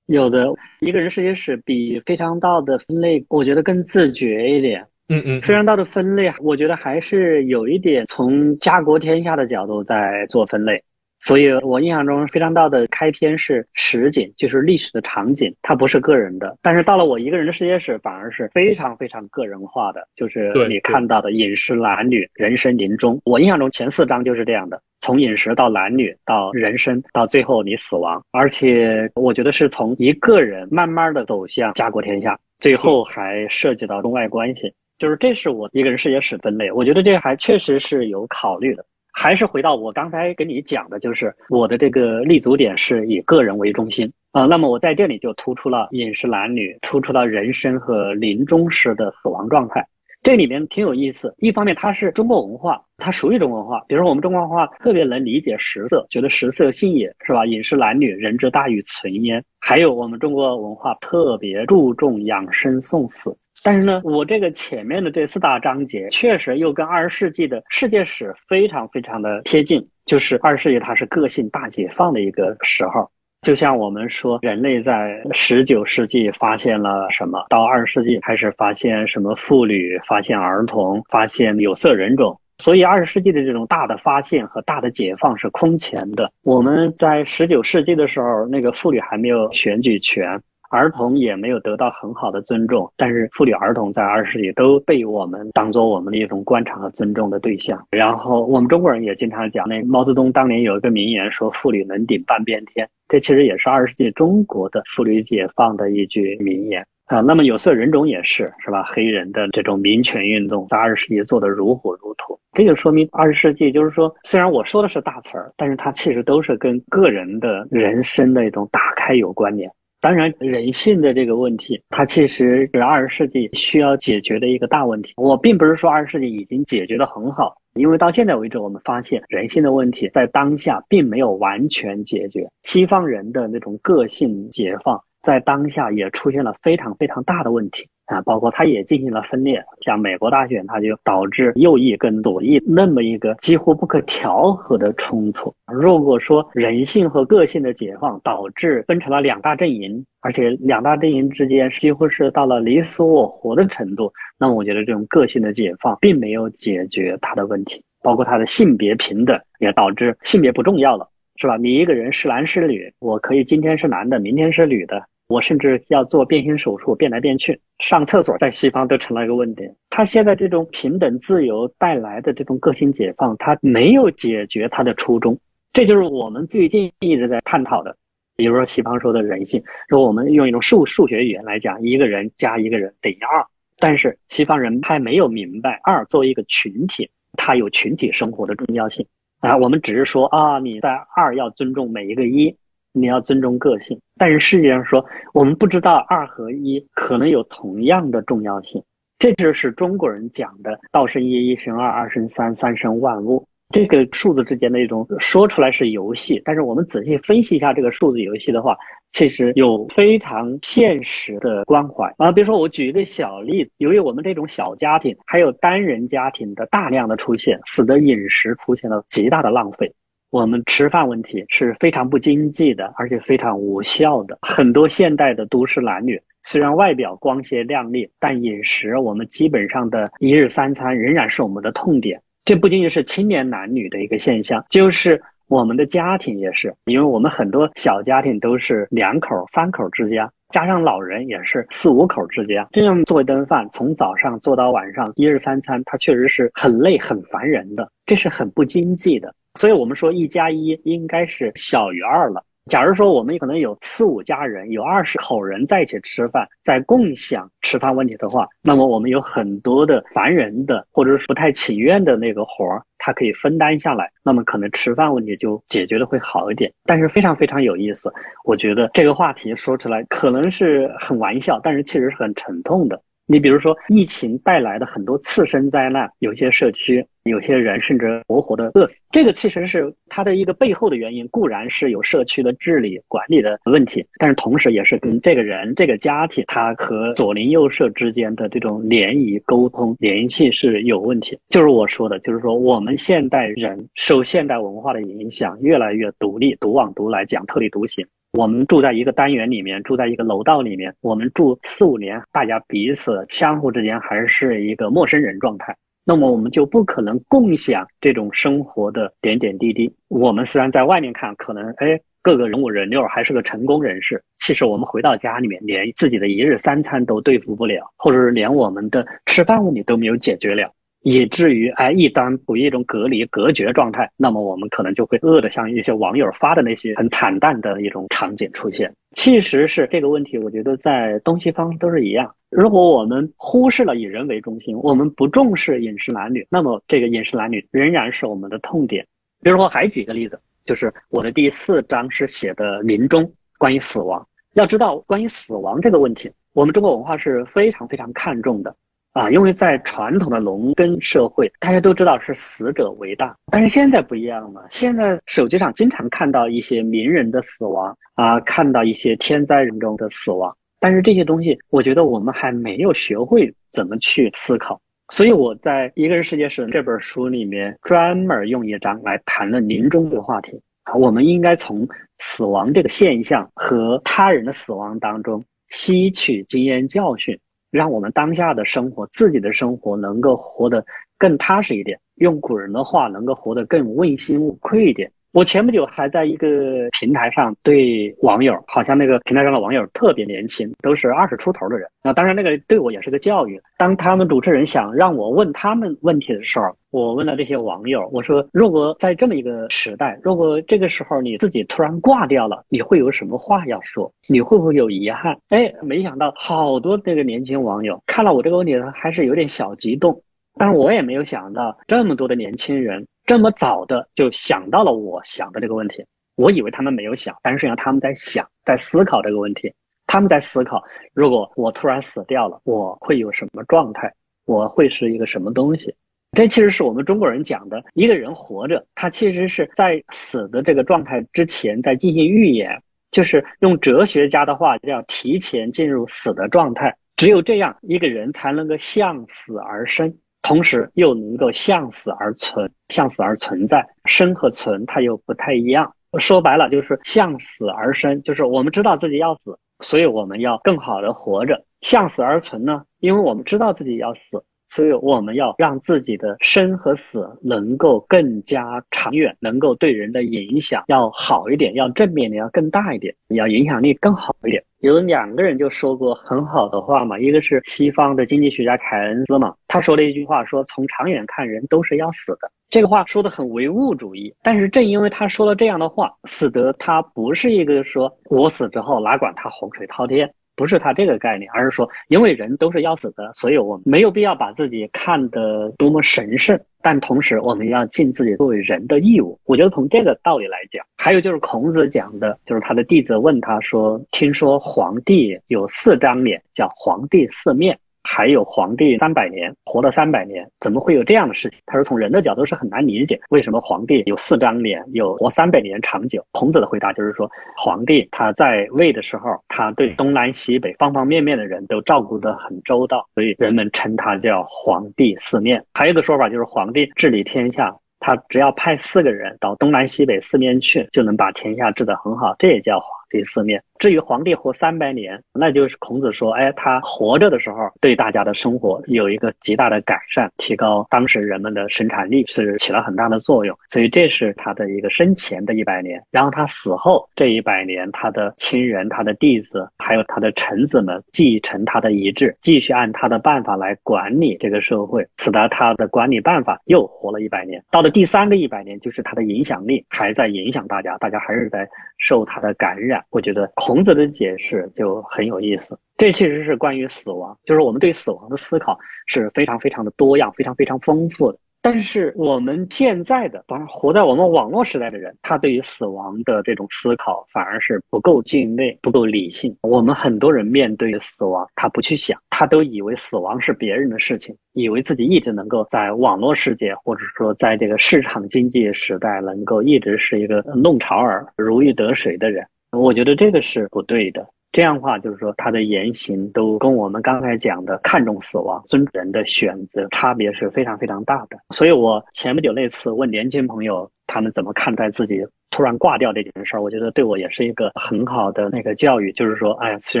[0.08, 0.46] 有的，
[0.80, 4.86] 一个人世界史比非常道的分类，我觉得更自觉一点。
[5.08, 10.82] 嗯嗯，非常道的分类，我觉得还是有一点从家国天下的角度在做分类。
[11.20, 16.58] 所以我印象中，非常道的开篇是实景，就是历史的场景，它不是个人的。
[16.60, 23.18] 但是到了我一个人的世界史，反而是非常非常个人化的，就是你看到的饮食男女、人生临终。
[23.24, 28.22] 我印象中前四章就是这样的，从饮食到男女到人生，到最后你死亡。
[28.30, 36.70] 而且我觉得是从一个人慢慢的走向家国天下，最后还涉及到中外关系，就是这是我一个人世界史分类。
[36.70, 38.84] 我觉得这还确实是有考虑的。
[39.16, 44.44] 还是回到我刚才跟你讲的，就是我的这个立足点是以个人为中心啊。
[44.44, 49.86] 那么我在这里就突出了饮食男女，突出了人生和临终时的死亡状态。
[50.22, 53.84] 这里面挺有意思，一方面它是中国文化，它属于中国文化。
[53.86, 57.44] 比如说我们中国文化特别能理解食色，觉得食色性也是吧？
[57.44, 59.44] 饮食男女，人之大欲存焉。
[59.60, 63.36] 还有我们中国文化特别注重养生送死。
[63.64, 69.84] 但是呢， 我这个前面的这四大章节确实又跟二十世纪的世界史非常非常的贴近。
[70.04, 82.38] 就是二十世纪它是个性大解放的一个时候，就像我们说人类在十九世纪发现了什么，到二十世纪开始发现什么妇女、发现儿童、发现有色人种。
[82.58, 86.30] 所以二十世纪的这种大的发现和大的解放是空前的。
[86.42, 90.38] 我们在十九世纪的时候，那个妇女还没有选举权。
[90.74, 97.80] 儿童也没有得到很好的尊重，但是妇女儿童在二十世纪都被我们当做我们的一种观察和尊重的对象。
[97.90, 107.20] 然后我们中国人也经常讲，那毛泽东当年有一个名言说“妇女能顶半边天”，这其实也是二十世纪中国的妇女解放的一句名言啊。
[107.20, 108.82] 那么有色人种也是，是吧？
[108.84, 119.70] 黑人的这种民权运动在二十世纪做得如火如荼，这就说明二十世纪就是说，虽然我说的是大词儿，但是它其实都是跟个人的人生的一种打开有关联。
[120.04, 125.14] 当然，人性的这个问题，它其实是二十世纪需要解决的一个大问题。
[125.16, 132.46] 我并不是说二十世纪已经解决的很好，因为到现在为止，我们发现人性的问题在当下并没有完全解决。
[132.64, 137.88] 西方人的那种个性解放，在当下也出现了非常非常大的问题。
[138.06, 145.54] 啊，包括它也进行了分裂，像美国大选，它就导致右翼跟左翼那么一个几乎不可调和的冲突。
[145.72, 161.56] 如果说人性和个性的解放导致分成了两大阵营，而且两大阵营之间几乎是到了你死我活的程度，那么我觉得这种个性的解放并没有解决他的问题，包括他的性别平等也导致性别不重要了，是吧？
[161.56, 165.02] 你一个人是男是女，我可以今天是男的，明天是女的。
[165.26, 169.62] 我甚至要做变性手术，变来变去，上厕所在西方都成了一个问题。
[169.88, 175.38] 他现在这种平等自由带来的这种个性解放，他没有解决他的初衷，
[175.72, 177.96] 这就是我们最近一直在探讨的。
[178.36, 183.46] 比如说西方说的人性，说我们用一种数数学语言来讲，一个人加一个人等于二，
[183.78, 187.08] 但是西方人还没有明白二作为一个群体，
[187.38, 189.06] 它有群体生活的重要性
[189.40, 189.56] 啊。
[189.56, 192.54] 我们只是说啊，你在二要尊重每一个一。
[192.96, 198.80] 你要尊重个性，但是世界上说，我们不知道二和一可能有同样的重要性。
[199.18, 203.44] 这就是中国人讲的“道生一，一生二，二生三，三生万物”。
[203.74, 208.76] 这个数字之间的一种说出来是游戏，但是我们仔细分析一下这个数字游戏的话，
[209.10, 212.30] 其实有非常现实的关怀啊。
[212.30, 219.92] 比如说，我举一个小例子，由于我们这种小家庭还有单人家庭的大量的出现，使得饮食出现了极大的浪费。
[220.34, 224.36] 我们吃饭问题是非常不经济的，而且非常无效的。
[224.42, 232.20] 很多现代的都市男女，虽然外表光鲜亮丽，但饮食我们基本上的一日三餐仍然是我们的痛点。
[232.44, 242.66] 这不仅仅是青年男女的一个现象，就是我们的家庭也是，因为我们很多小家庭都是两口、三口之家，加上老人也是四五口之家。
[242.72, 249.32] 这样做一顿饭，从早上做到晚上，一日三餐，它确实是很累、很烦人的，这是很不经济的。
[249.54, 252.44] 所以我们说一加一应该是小于二了。
[252.70, 266.72] 假如说我们可能有四五家人，有二十口人在一起吃饭，在共享吃饭问题的话，那么我们有很多的烦人的或者是不太情愿的那个活儿，它可以分担下来，那么可能吃饭问题就解决的会好一点。
[266.86, 268.10] 但是非常非常有意思，
[268.44, 272.98] 我觉得这个话题说出来可能是很玩笑，但是其实是很沉痛的。
[273.26, 278.98] 你比如说，疫情带来的很多次生灾难，有些社区、有些人甚至活活的饿死。
[279.10, 291.38] 这个其实是它的一个背后的原因，固然是有社区的治理管理的问题，但是同时也是跟这个人、这个家庭，他和左邻右舍之间的这种联谊、沟通、联系是有问题。
[291.48, 298.06] 就是我说的，就是说我们现代人受现代文化的影响，越来越独立、独往独来，讲特立独行。
[298.36, 305.72] 我们住在一个单元里面，住在一个楼道里面，我们住四五年，大家彼此相互之间还是一个陌生人状态，
[306.04, 309.94] 那么我们就不可能共享这种生活的点点滴滴。
[310.08, 320.72] 我们虽然在外面看，可能哎，各个人五人六还是个成功人士，其实我们回到家里面，连自己的一日三餐都对付不了，或者是连我们的吃饭问题都没有解决了。
[321.04, 328.90] 以至于哎，一旦处于一种隔离、隔绝状态，那么我们可能就会饿得像一些网友发的那些很惨淡的一种场景出现。
[329.12, 332.34] 其实是这个问题，我觉得在东西方都是一样。
[332.48, 339.06] 如果我们忽视了以人为中心，我们不重视饮食男女，那么这个饮食男女仍然是我们的痛点。
[339.42, 344.26] 比如说，还举一个例子，就是我的第四章是写的临终，关于死亡。
[344.54, 348.74] 要知道，关于死亡这个问题，我们中国文化是非常非常看重的。
[349.14, 354.66] 啊，因为在传统的农耕社会，大家都知道是死者为大，但是现在不一样了。
[354.70, 364.80] 现在手机上经常看到一些名人的死亡啊，看到一些天灾人中的死亡，但是这些东西，我觉得我们还没有学会怎么去思考。
[365.10, 370.94] 所以我在《一个人世界史》这本书里面专门用一章来谈论临终这个话题啊。
[370.94, 371.86] 我们应该从
[372.18, 377.38] 死亡这个现象和他人的死亡当中吸取经验教训。
[377.74, 380.86] 让我们当下的生活，自己的生活能够活得
[381.18, 381.98] 更踏实一点。
[382.14, 385.10] 用古人的话，能够活得更问心无愧一点。
[385.34, 391.88] 我前不久还在一个平台上对网友，好像那个平台上的网友特别年轻，都是二十出头的人。
[392.04, 393.60] 那当然，那个对我也是个教育。
[393.76, 404.08] 当他们主持人想让我问他们问题的时候，我问了这些网友，我说：如果在这么一个时代，如果这个时候你自己突然挂掉了，你会有什么话要说？
[404.28, 405.36] 你会不会有遗憾？
[405.48, 410.22] 哎，没想到好多这个年轻网友看了我这个问题，还是有点小激动。
[410.56, 413.04] 但是我也没有想到这么多的年轻人。
[413.24, 416.04] 这么早的就想到了我想的这个问题，
[416.36, 419.72] 我以为他们没有想，但是实际上他们在想，在思考这个问题。
[420.06, 420.84] 他们在思考，
[421.14, 424.12] 如果我突然死掉了，我会有什么状态？
[424.44, 425.94] 我会是一个什么东西？
[426.32, 432.78] 这其实是我们中国人讲的，一个人活着，他其实是在死的这个状态之前在进行预演，
[433.10, 436.94] 就是用哲学家的话叫提前进入死的状态。
[437.16, 440.14] 只有这样，一个人才能够向死而生，
[440.44, 443.84] 同时又能够向死而存，向死而存在。
[444.04, 445.90] 生和存它又不太一样。
[446.18, 451.64] 说白了就是向死而生，就是我们知道自己要死，所以我们要更好的活着。
[451.80, 454.44] 向死而存呢，因为我们知道自己要死。
[454.74, 464.60] 所以我们要让自己的生和死能够更加长远，能够对人的影响要好一点，要正面的要更大一点，要影响力更好一点。
[464.80, 472.50] 有两个人就说过很好的话嘛，一个是西方的经济学家凯恩斯嘛，他说了一句话，说从长远看，人都是要死的。
[472.68, 480.28] 这个话说的很唯物主义，但是正因为他说了这样的话，使得他不是一个说我死之后哪管他洪水滔天。
[480.56, 489.38] 不是他这个概念，而是说，因为人都是要死的，所以我们没有必要把自己看得多么神圣，但同时我们要尽自己作为人的义务。
[489.44, 501.58] 我觉得从这个道理来讲，还有就是孔子讲的，就是他的弟子问他说：“听说皇帝有四张脸，叫皇帝四面。”还有皇帝三百年活了三百年，怎么会有这样的事情？
[501.64, 506.24] 他说从人的角度是很难理解，为什么皇帝有四张脸，有活三百年长久？
[506.32, 515.64] 孔子的回答就是说，皇帝他在位的时候，他对东南西北方方面面的人都照顾得很周到，所以人们称他叫皇帝四面。
[515.72, 522.88] 还有一个说法就是皇帝治理天下，他只要派四个人到东南西北四面去，就能把天下治得很好，这也叫皇。
[523.14, 536.02] 第四面，至于皇帝活三百年，那就是孔子说，哎，他活着的时候对大家的生活有一个极大的改善，提高当时人们的生产力是起了很大的作用，所以这是他的一个生前的一百年。
[536.10, 547.62] 然后他死后这一百年，他的亲人、他的弟子还有他的臣子们继承他的遗志，继续按他的办法来管理这个社会，使得他的管理办法又活了一百年。
[547.70, 551.68] 到了第三个一百年，就是他的影响力还在影响大家，大家还是在
[551.98, 553.04] 受他的感染。
[553.10, 561.38] 我觉得孔子的解释就很有意思，这其实是关于死亡，就是我们对死亡的思考是非常非常的多样，非常非常丰富的。
[561.66, 569.56] 但是我们现在的，当然活在我们网络时代的人，他对于死亡的这种思考反而是不够敬畏、不够理性。
[569.62, 582.46] 我们很多人面对死亡，他不去想，他都以为死亡是别人的事情，以为自己一直能够在网络世界，或者说在这个市场经济时代，能够一直是一个弄潮儿、如鱼得水的人。
[582.72, 584.28] 我觉得这个是不对的。
[584.54, 591.36] 这样的话，就是说他的言行都跟我们刚才讲的看重死亡、尊人的选择差别是非常非常大的。
[591.50, 599.10] 所以我前不久那次问年轻朋友他们怎么看待自己突然挂掉这件事儿，我觉得对我也是一个很好的那个教育。
[599.14, 600.00] 就是说，哎，虽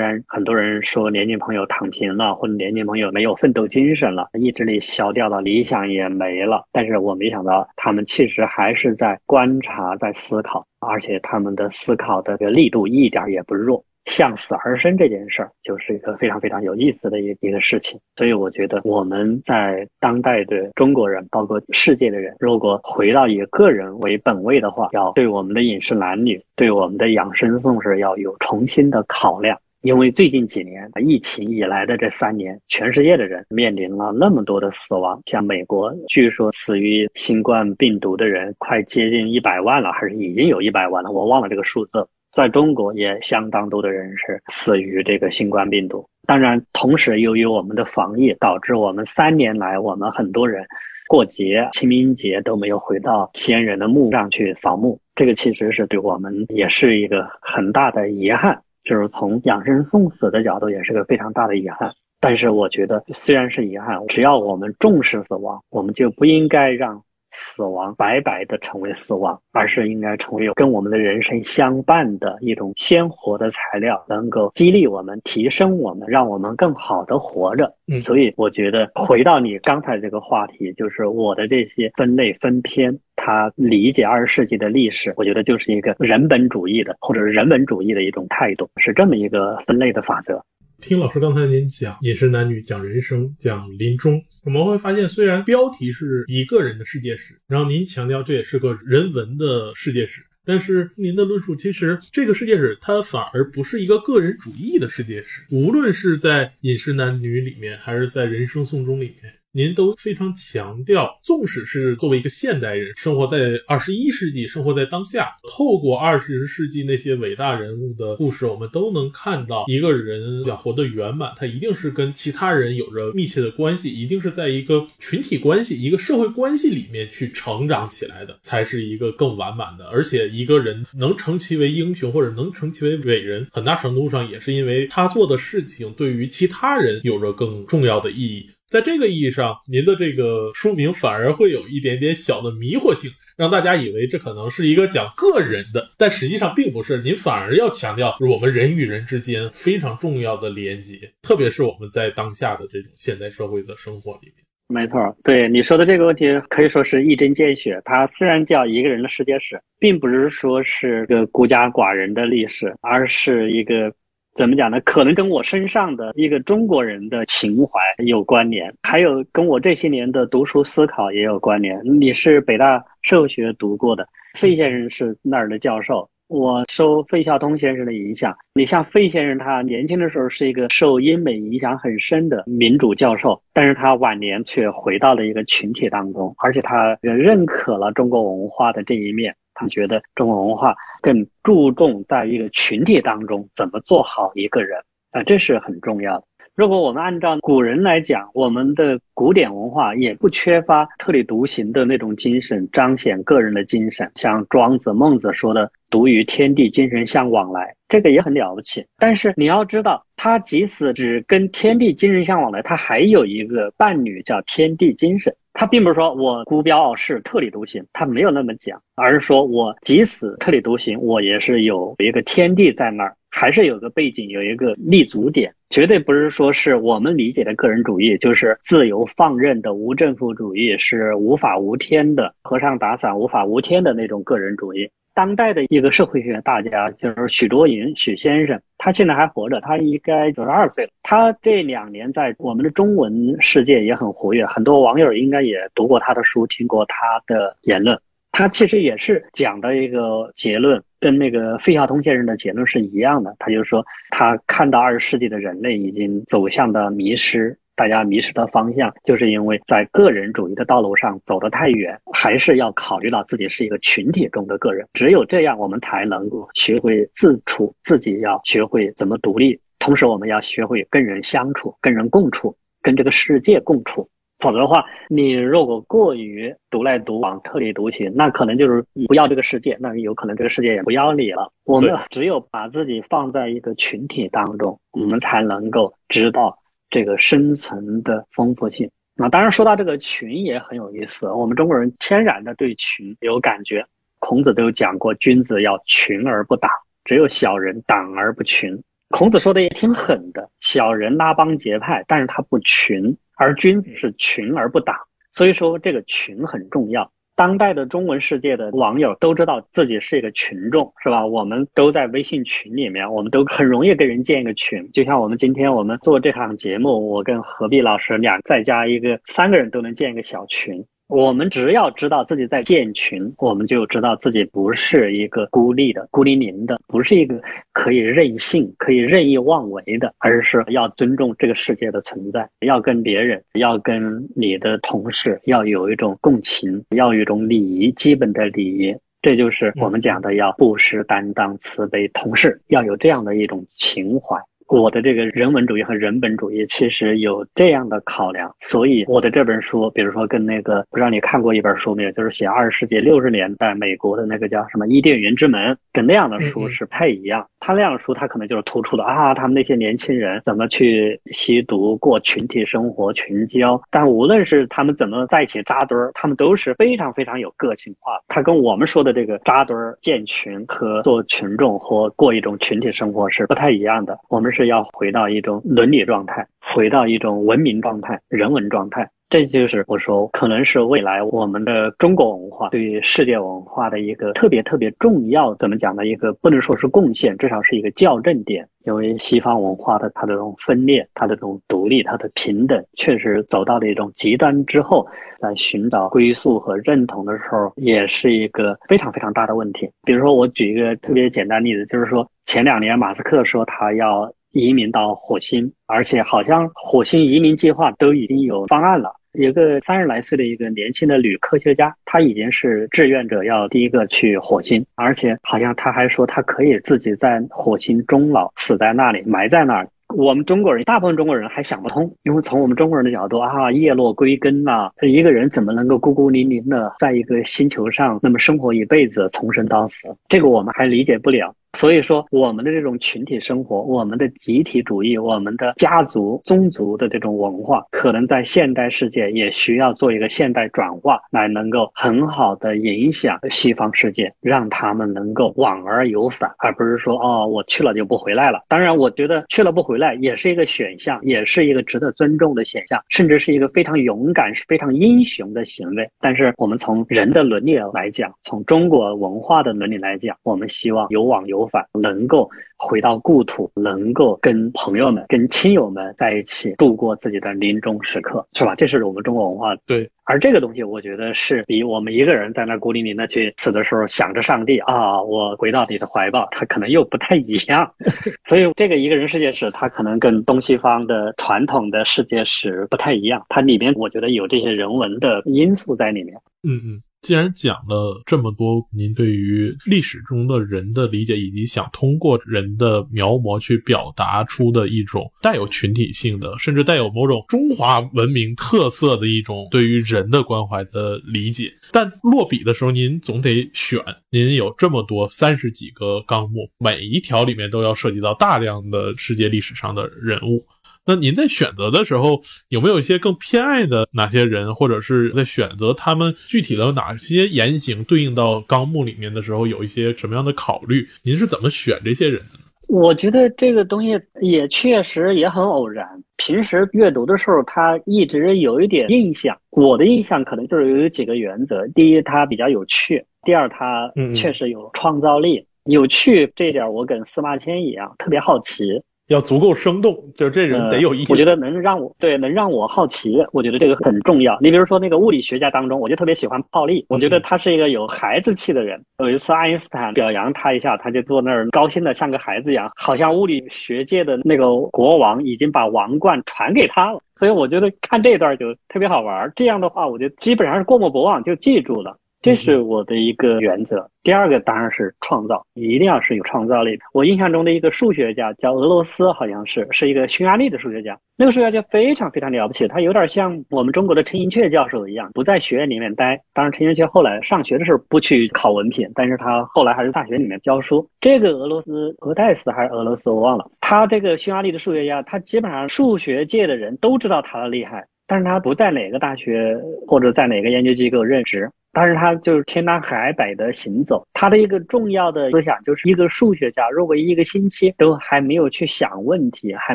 [0.00, 10.64] 然很多人说年轻朋友躺平了，或者年轻朋友没有奋斗精神了，意志力消掉了，理想也没了，但是我没想到他们其实还是在观察、在思考。
[10.78, 17.98] 而且他们的思考的这个力度一点也不弱，向死而生这件事儿就是一个非常非常有意思的一一个事情。
[18.16, 29.58] 所以我觉得我们在当代的中国人，包括世界的人，如果回到以个人为本位的话，要对我们的饮食男女，对我们的养生颂是要有重新的考量。
[29.80, 35.20] 因为最近几年疫情以来的这三年，全世界的人面临了那么多的死亡。
[35.26, 42.06] 像美国，据说死于新冠病毒的人快接近一百万了，还是已经有一百万了，我忘了这个数字。
[42.34, 46.06] 在中国也相当多的人是死于这个新冠病毒。
[46.26, 50.66] 当然，同时由于我们的防疫，导致我们三年来我们很多人
[51.06, 54.98] 过节、清明节都没有回到先人的墓上去扫墓。
[55.14, 58.60] 这个其实是对我们也是一个很大的遗憾。
[58.84, 61.90] 就是从养生送死的角度，也是个非常大的遗憾。
[62.20, 67.02] 但是我觉得，虽然是遗憾，只要我们重视死亡，我们就不应该让
[67.36, 77.74] 死亡白白的成为死亡，而是应该成为有跟我们的人生相伴的一种鲜活的材料，能够激励我们、提升我们，让我们更好的活着。
[77.88, 82.96] 嗯，所以我觉得，回到你刚才这个话题，就是我的这些分类分篇。
[83.16, 90.44] 他理解二十世纪的历史，我觉得就是一个人本主义的，或者是人文主义的一种态度，是这么一个分类的法则。
[90.86, 105.40] 听老师刚才您讲饮食男女，讲人生，讲临终，我们会发现，虽然标题是一个人的世界史，然后您强调这也是个人文的世界史，但是您的论述其实这个世界史它反而不是一个个人主义的世界史。
[105.50, 109.32] 无论是在饮食男女里面，还是在人生颂中里面。
[109.56, 129.86] 您都非常强调，纵使是作为一个现代人，生活在二十一世纪，生活在当下，透过二十世纪那些伟大人物的故事，我们都能看到一个人要活得圆满，他一定是跟其他人有着密切的关系，一定是在一个群体关系、一个社会关系里面去成长起来的，才是一个更完满的。
[129.86, 138.50] 而且一个人能称其为英雄，或者能称其为伟人，很大程度上也是因为他做的事情对于其他人有着更重要的意义。
[138.74, 147.00] 在这个意义上，您的这个书名反而会有一点点小的迷惑性，让大家以为这可能是一个讲个人的，但实际上并不是。
[147.00, 154.44] 您反而要强调我们人与人之间非常重要的连接，特别是我们在当下的这种现代社会的生活里面。
[154.66, 157.80] 没错，对你说的这个问题可以说是一针见血。
[157.84, 163.94] 它虽然叫一个人的世界史，并不是说是个孤家寡人的历史，而是一个
[164.34, 164.80] 怎么讲呢？
[164.80, 171.80] 可能跟我身上的一个中国人的情怀有关联，还有跟我这些年的读书思考也有关联。
[171.84, 174.04] 你是北大社会学读过的，
[174.36, 176.08] 费先生是那儿的教授。
[176.26, 194.78] 我受费孝通先生的影响，你像费先生，他年轻的时候是一个受英美影响很深的民主教授，但是他晚年却回到了一个群体当中，而且他认可了中国文化的这一面，他觉得中国文化更注重在一个群体当中怎么做好一个人，
[195.12, 196.24] 啊，这是很重要的。
[196.56, 204.08] 如果我们按照古人来讲，我们的古典文化也不缺乏特立独行的那种精神，彰显个人的精神。
[204.14, 208.86] 像庄子、孟子说的“独与天地精神相往来”，这个也很了不起。
[208.98, 215.34] 但是你要知道，他即使只跟天地精神相往来，他还有一个伴侣叫天地精神。
[215.54, 223.16] 他并不是说我孤标傲世、特立独行，他没有那么讲，而是说我即使特立独行，我也是有一个天地在那儿。
[223.36, 234.88] 还是有个背景，有一个立足点，绝对不是说是我们理解的个人主义，就是自由放任的无政府主义，是无法无天的和尚打伞无法无天的那种个人主义。
[235.14, 240.90] 当代的一个社会学大家就是许卓云许先生，他现在还活着，他应该九十二岁了。
[241.02, 247.98] 他这两年在我们的中文世界也很活跃，很多网友应该也读过他的书，听过他的言论。
[248.32, 250.82] 他其实也是讲的一个结论。
[250.98, 274.08] 跟那个费孝通先生的结论是一样的，他就是说他看到二十世纪的人类已经走向的迷失，大家迷失的方向，就是因为在个人主义的道路上走得太远，还是要考虑到自己是一个群体中的个人，只有这样，我们才能够学会自处，自己要学会怎么独立，同时我们要学会跟人相处，跟人共处，跟这个世界共处。
[274.40, 281.50] 否则的话，你如果过于独来独往、特立独行，那可能就是不要这个世界，那有可能这个世界也不要你了。
[281.64, 286.58] 我们只有把自己放在一个群体当中，我们才能够知道
[286.94, 288.88] 这个生存的丰富性。
[289.16, 293.84] 那当然，说到这个群也很有意思，我们中国人天然的对群有感觉。
[294.20, 296.70] 孔子都有讲过，君子要群而不党，
[297.04, 298.80] 只有小人党而不群。
[299.08, 303.16] 孔子说的也挺狠的，小人拉帮结派，但是他不群。
[303.34, 304.94] 而君子是群而不党，
[305.32, 307.10] 所以说这个群很重要。
[307.36, 311.26] 当代的中文世界的网友都知道自己是一个群众，是吧？
[311.26, 314.88] 我们都在微信群里面，我们都很容易跟人建一个群。
[314.92, 320.84] 就像我们今天我们做这场节目，我跟何必老师俩再加一个，三个人都能建一个小群。
[321.08, 327.38] 我们只要知道自己在建群，我们就知道自己不是一个孤立的、孤零零的，不是一个
[327.72, 338.96] 可以任性、可以任意妄为的，而是要尊重这个世界的存在，要跟别人、要跟你的同事要有一种共情，要有一种礼仪，基本的礼仪。
[339.20, 344.38] 这就是我们讲的要布施、担当、慈悲，同事要有这样的一种情怀。
[344.80, 357.46] 我的这个人文主义和人本主义其实有这样的考量，所以我的这本书，比如说跟那个不知道你看过一本书没有，就是写二十世纪六十年代美国的那个叫什么《伊甸园之门》，跟那样的书是不太一样。
[357.60, 363.80] 他那样的书，他可能就是突出的啊，他们那些年轻人怎么去吸毒、过群体生活、群交。
[363.90, 368.18] 但无论是他们怎么在一起扎堆儿，他们都是非常非常有个性化。
[368.28, 374.18] 他跟我们说的这个扎堆儿、建群和做群众或过一种群体生活是不太一样的。
[374.28, 379.08] 我们是要回到一种伦理状态，回到一种文明状态、人文状态。
[379.30, 386.06] 这就是我说，可能是未来我们的中国文化对于世界文化的一个特别特别重要，怎么讲呢？
[386.06, 388.68] 一个不能说是贡献，至少是一个校正点。
[388.84, 395.04] 因为西方文化的它的这种分裂、它的这种独立、它的平等，确实走到了一种极端之后，
[395.40, 399.90] 在寻找归宿和认同的时候，也是一个非常非常大的问题。
[400.04, 409.12] 比如说，我举一个特别简单例子，就是说前两年马斯克说他要移民到火星，而且好像火星移民计划都已经有方案了。
[409.32, 419.88] 有个三十来岁的一个年轻的女科学家，她已经是志愿者，要第一个去火星，而且好像她还说她可以自己在火星终老，死在那里，埋在那儿。
[420.16, 430.14] 我们中国人，大部分中国人还想不通，因为从我们中国人的角度啊，叶落归根呐，一个人怎么能够孤孤零零的在一个星球上那么生活一辈子，从生到死？
[430.28, 431.52] 这个我们还理解不了。
[431.74, 448.62] 所以说，我们的这种群体生活，我们的集体主义，我们的家族、宗族的这种文化，可能在现代世界也需要做一个现代转化，来能够很好的影响西方世界，让他们能够往而有返，而不是说哦，我去了就不回来了。
[448.68, 456.08] 当然，我觉得去了不回来也是一个选项，也是一个值得尊重的选项，甚至是一个非常勇敢、是非常英雄的行为。
[456.20, 461.63] 但是，我们从人的伦理来讲，从中国文化的伦理来讲，我们希望有往有。
[461.66, 468.74] 返，能够回到故土，能够跟朋友们、跟亲友们在一起度过自己的临终时刻，是吧？
[468.74, 469.74] 这是我们中国文化。
[469.86, 477.90] 对，而这个东西，我觉得是比我们一个人在那孤零零的去死的时候想着上帝啊，我回到你的怀抱，它可能又不太一样。
[478.44, 483.44] 所以，这个一个人世界史，它可能跟东西方的传统的世界史不太一样。
[483.48, 486.34] 它里面，我觉得有这些人文的因素在里面。
[486.62, 487.02] 嗯嗯。
[487.24, 503.98] 既然讲了这么多，您对于历史中的人的理解，以及想通过人的描摹去表达出的一种带有群体性的，甚至带有某种中华文明特色的一种对于人的关怀的理解，但落笔的时候，您总得选。
[504.30, 510.62] 您有这么多三十几个纲目，每一条里面都要涉及到大量的世界历史上的人物。
[511.06, 521.06] 那您在选择的时候，有没有一些更偏爱的哪些人，或者是在选择他们具体的哪些言行对应到纲目里面的时候，有一些什么样的考虑？
[521.22, 522.60] 您是怎么选这些人的呢？
[522.86, 526.06] 我觉得这个东西也确实也很偶然。
[526.36, 529.56] 平时阅读的时候，他一直有一点印象。
[529.70, 535.66] 我的印象可能就是有几个原则：第一，他比较有趣；第二，他确实有创造力。
[535.84, 539.02] 有趣这一点，我跟司马迁一样，特别好奇。
[539.28, 541.32] 要足够生动，就是这人得有意思。
[541.32, 544.58] 我觉得能让我对能让我好奇，我觉得这个很重要。
[544.60, 549.02] 你比如说那个物理学家当中，我就特别喜欢泡利，我觉得他是一个有孩子气的人。
[549.18, 557.18] 有一次爱因斯坦表扬他一下，他就坐那儿高兴的像个孩子一样，好像物理学界的那个国王已经把王冠传给他了。
[557.36, 559.50] 所以我觉得看这段就特别好玩。
[559.56, 562.16] 这样的话，我就基本上是过目不忘，就记住了。
[562.44, 564.06] 这是我的一个原则。
[564.22, 567.02] 第二个当然是创造，一定要是有创造力的。
[567.14, 571.18] 我印象中的一个数学家叫俄罗斯，好像是是一个匈牙利的数学家。
[571.38, 576.38] 那个数学家非常非常了不起，他有点像我们中国的陈寅恪教授一样，不在学院里面待。
[576.52, 581.08] 当然，陈寅恪后来上学的时候不去考文凭，但是他后来还是大学里面教书。
[581.22, 583.70] 这个俄罗斯俄代斯还是俄罗斯，我忘了。
[583.80, 591.70] 他这个匈牙利的数学家，他基本上数学界的人都知道他的厉害，但是他不在哪个大学或者在哪个研究机构任职。
[591.94, 599.94] 但是他就是天南海北的行走，他的一个重要的思想就是一个数学家，如果一个星期都还没有去想问题，还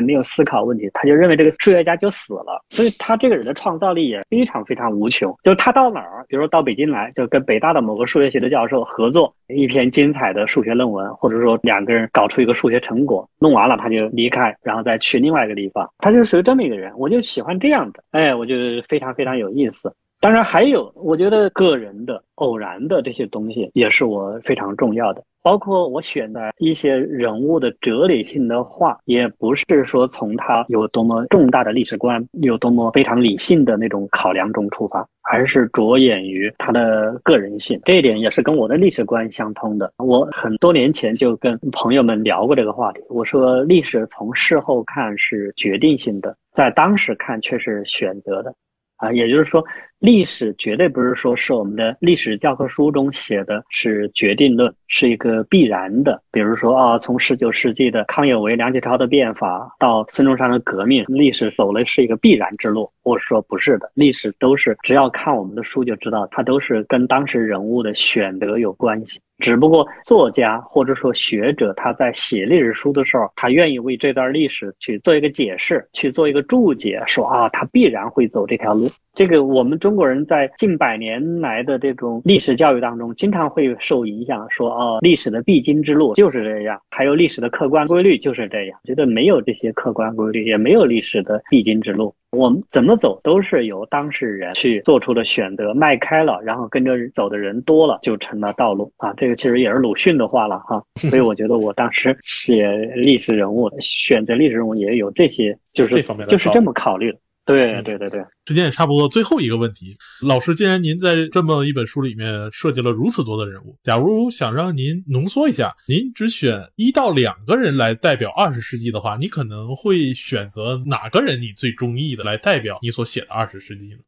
[0.00, 2.64] 没有思考问题，他就认为这个数学家就死了。
[2.70, 5.30] 所以他这个人的创造力也非常非常无穷。
[5.44, 15.88] 就是他到哪儿，比如说到北京来，就跟北大的某个数学系的教授合作一篇精彩的数学论文，或者说两个人搞出一个数学成果，弄完了他就离开，然后再去另外一个地方。
[15.98, 19.92] 他就属于这么一个人，我就喜欢这样的，哎，我觉得非常非常有意思。
[20.20, 25.24] 当然还有，我觉得个人的偶然的这些东西也是我非常重要的。
[25.42, 37.80] 包括我选的一些人物的哲理性的话，也不是说从他有多么重大的历史观、有多么非常理性的那种考量中出发，而是着眼于他的个人性。
[37.86, 39.90] 这一点也是跟我的历史观相通的。
[39.96, 48.54] 我很多年前就跟朋友们聊过这个话题，我说历史从事后看是决定性的，在当时看却是选择的。
[48.96, 49.64] 啊，也就是说，
[50.00, 56.22] 历史绝对不是说是我们的历史教科书中写的是决定论，是一个必然的。
[56.32, 62.88] 比如说啊，从十九世纪的康有为、梁启超的变法到孙中山的革命，历史走的是一个必然之路。
[63.02, 69.20] 我说不是的，历史都是只要看我们的书就知道，它都是跟当时人物的选择有关系。
[69.38, 78.88] 只不过作家或者说学者他在写历史书的时候，他愿意为这段历史去做一个解释，去做一个注解，说啊，他必然会走这条路。
[79.20, 88.80] 这个我们中国人在近百年来的这种历史教育当中，经常会受影响，说哦，历史的必经之路就是这样，还有历史的客观规律就是这样。
[88.82, 92.14] 觉得没有这些客观规律，也没有历史的必经之路。
[92.30, 99.12] 我们怎么走都是由当事人去做出的选择，迈开了，然后跟着走的人多了，就成了道路啊！
[99.18, 100.82] 这个其实也是鲁迅的话了哈。
[101.10, 107.18] 所以我觉得我当时写历史人物，选择历史人物也有这些，就是就是这么考虑的。
[107.46, 123.98] 对对对对，时间也差不多，最后一个问题，老师，既然您在这么一本书里面设计了如此多的人物，假如想让您浓缩一下，您只选一到两个人来代表二十世纪的话，你可能会选择哪个人你最中意的来代表你所写的二十世纪呢？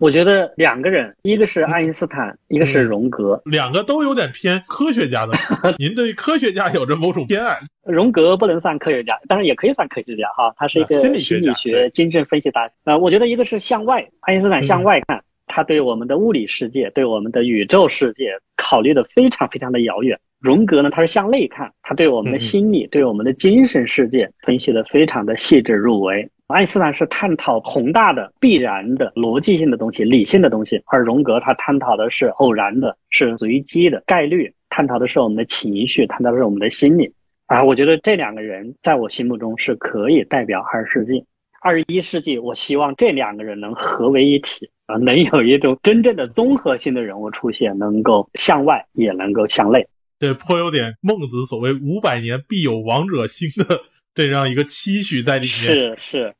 [0.00, 5.34] 我觉得两个人，一个是爱因斯坦，一个是荣格，两个都有点偏科学家的。
[5.76, 7.58] 您对科学家有着某种偏爱？
[7.84, 12.66] 荣格不能算科学家，当然也可以算科学家哈，他是一个心理学精神分析大。
[12.84, 20.18] 呃，我觉得一个是向外，爱因斯坦向外看，他对我们的物理世界、对我们的宇宙世界考虑的非常非常的遥远。
[20.38, 26.26] 荣格呢，他是向内看，他对我们的心理、对我们的精神世界分析的非常的细致入微。
[26.50, 37.12] 爱因斯坦是探讨宏大的、必然的、逻辑性的东西、理性的东西，而荣格他探讨的是偶然的、是随机的概率，探讨的是我们的情绪，探讨的是我们的心理。
[37.46, 41.24] 啊，我觉得这两个人在我心目中是可以代表二十世纪、
[41.62, 42.38] 二十一世纪。
[42.38, 49.86] 我希望这两个人能合为一体啊，能有一种真正的综合性的人物出现，能够向外也能够向内。
[50.20, 53.80] 这颇有点孟子所谓“五百年必有王者兴”的
[54.14, 55.48] 这样一个期许在里面。
[55.48, 56.34] 是是。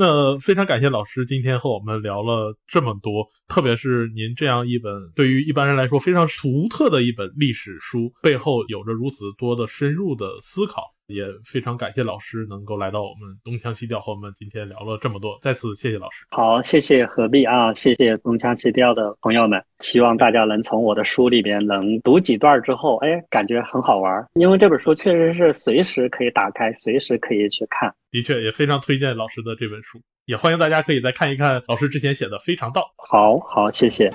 [0.00, 10.84] 那非常感谢老师今天和我们聊了这么多，特别是您这样一本对于一般人来说非常独特的一本历史书，背后有着如此多的深入的思考。
[11.10, 16.24] 也非常感谢老师能够来到我们东腔西调和我们今天聊了这么多，再次谢谢老师。
[16.30, 27.92] 好，谢谢何必啊，谢谢东腔西调的朋友们，希望大家能从我的书里边能读几段之后，哎，感觉很好玩，因为这本书确实是随时可以打开，随时可以去看。
[28.10, 32.80] 的确，也非常推荐老师的这本书，也欢迎大家可以再看一看老师之前写的《非常道》。
[33.08, 34.10] 好好，谢谢。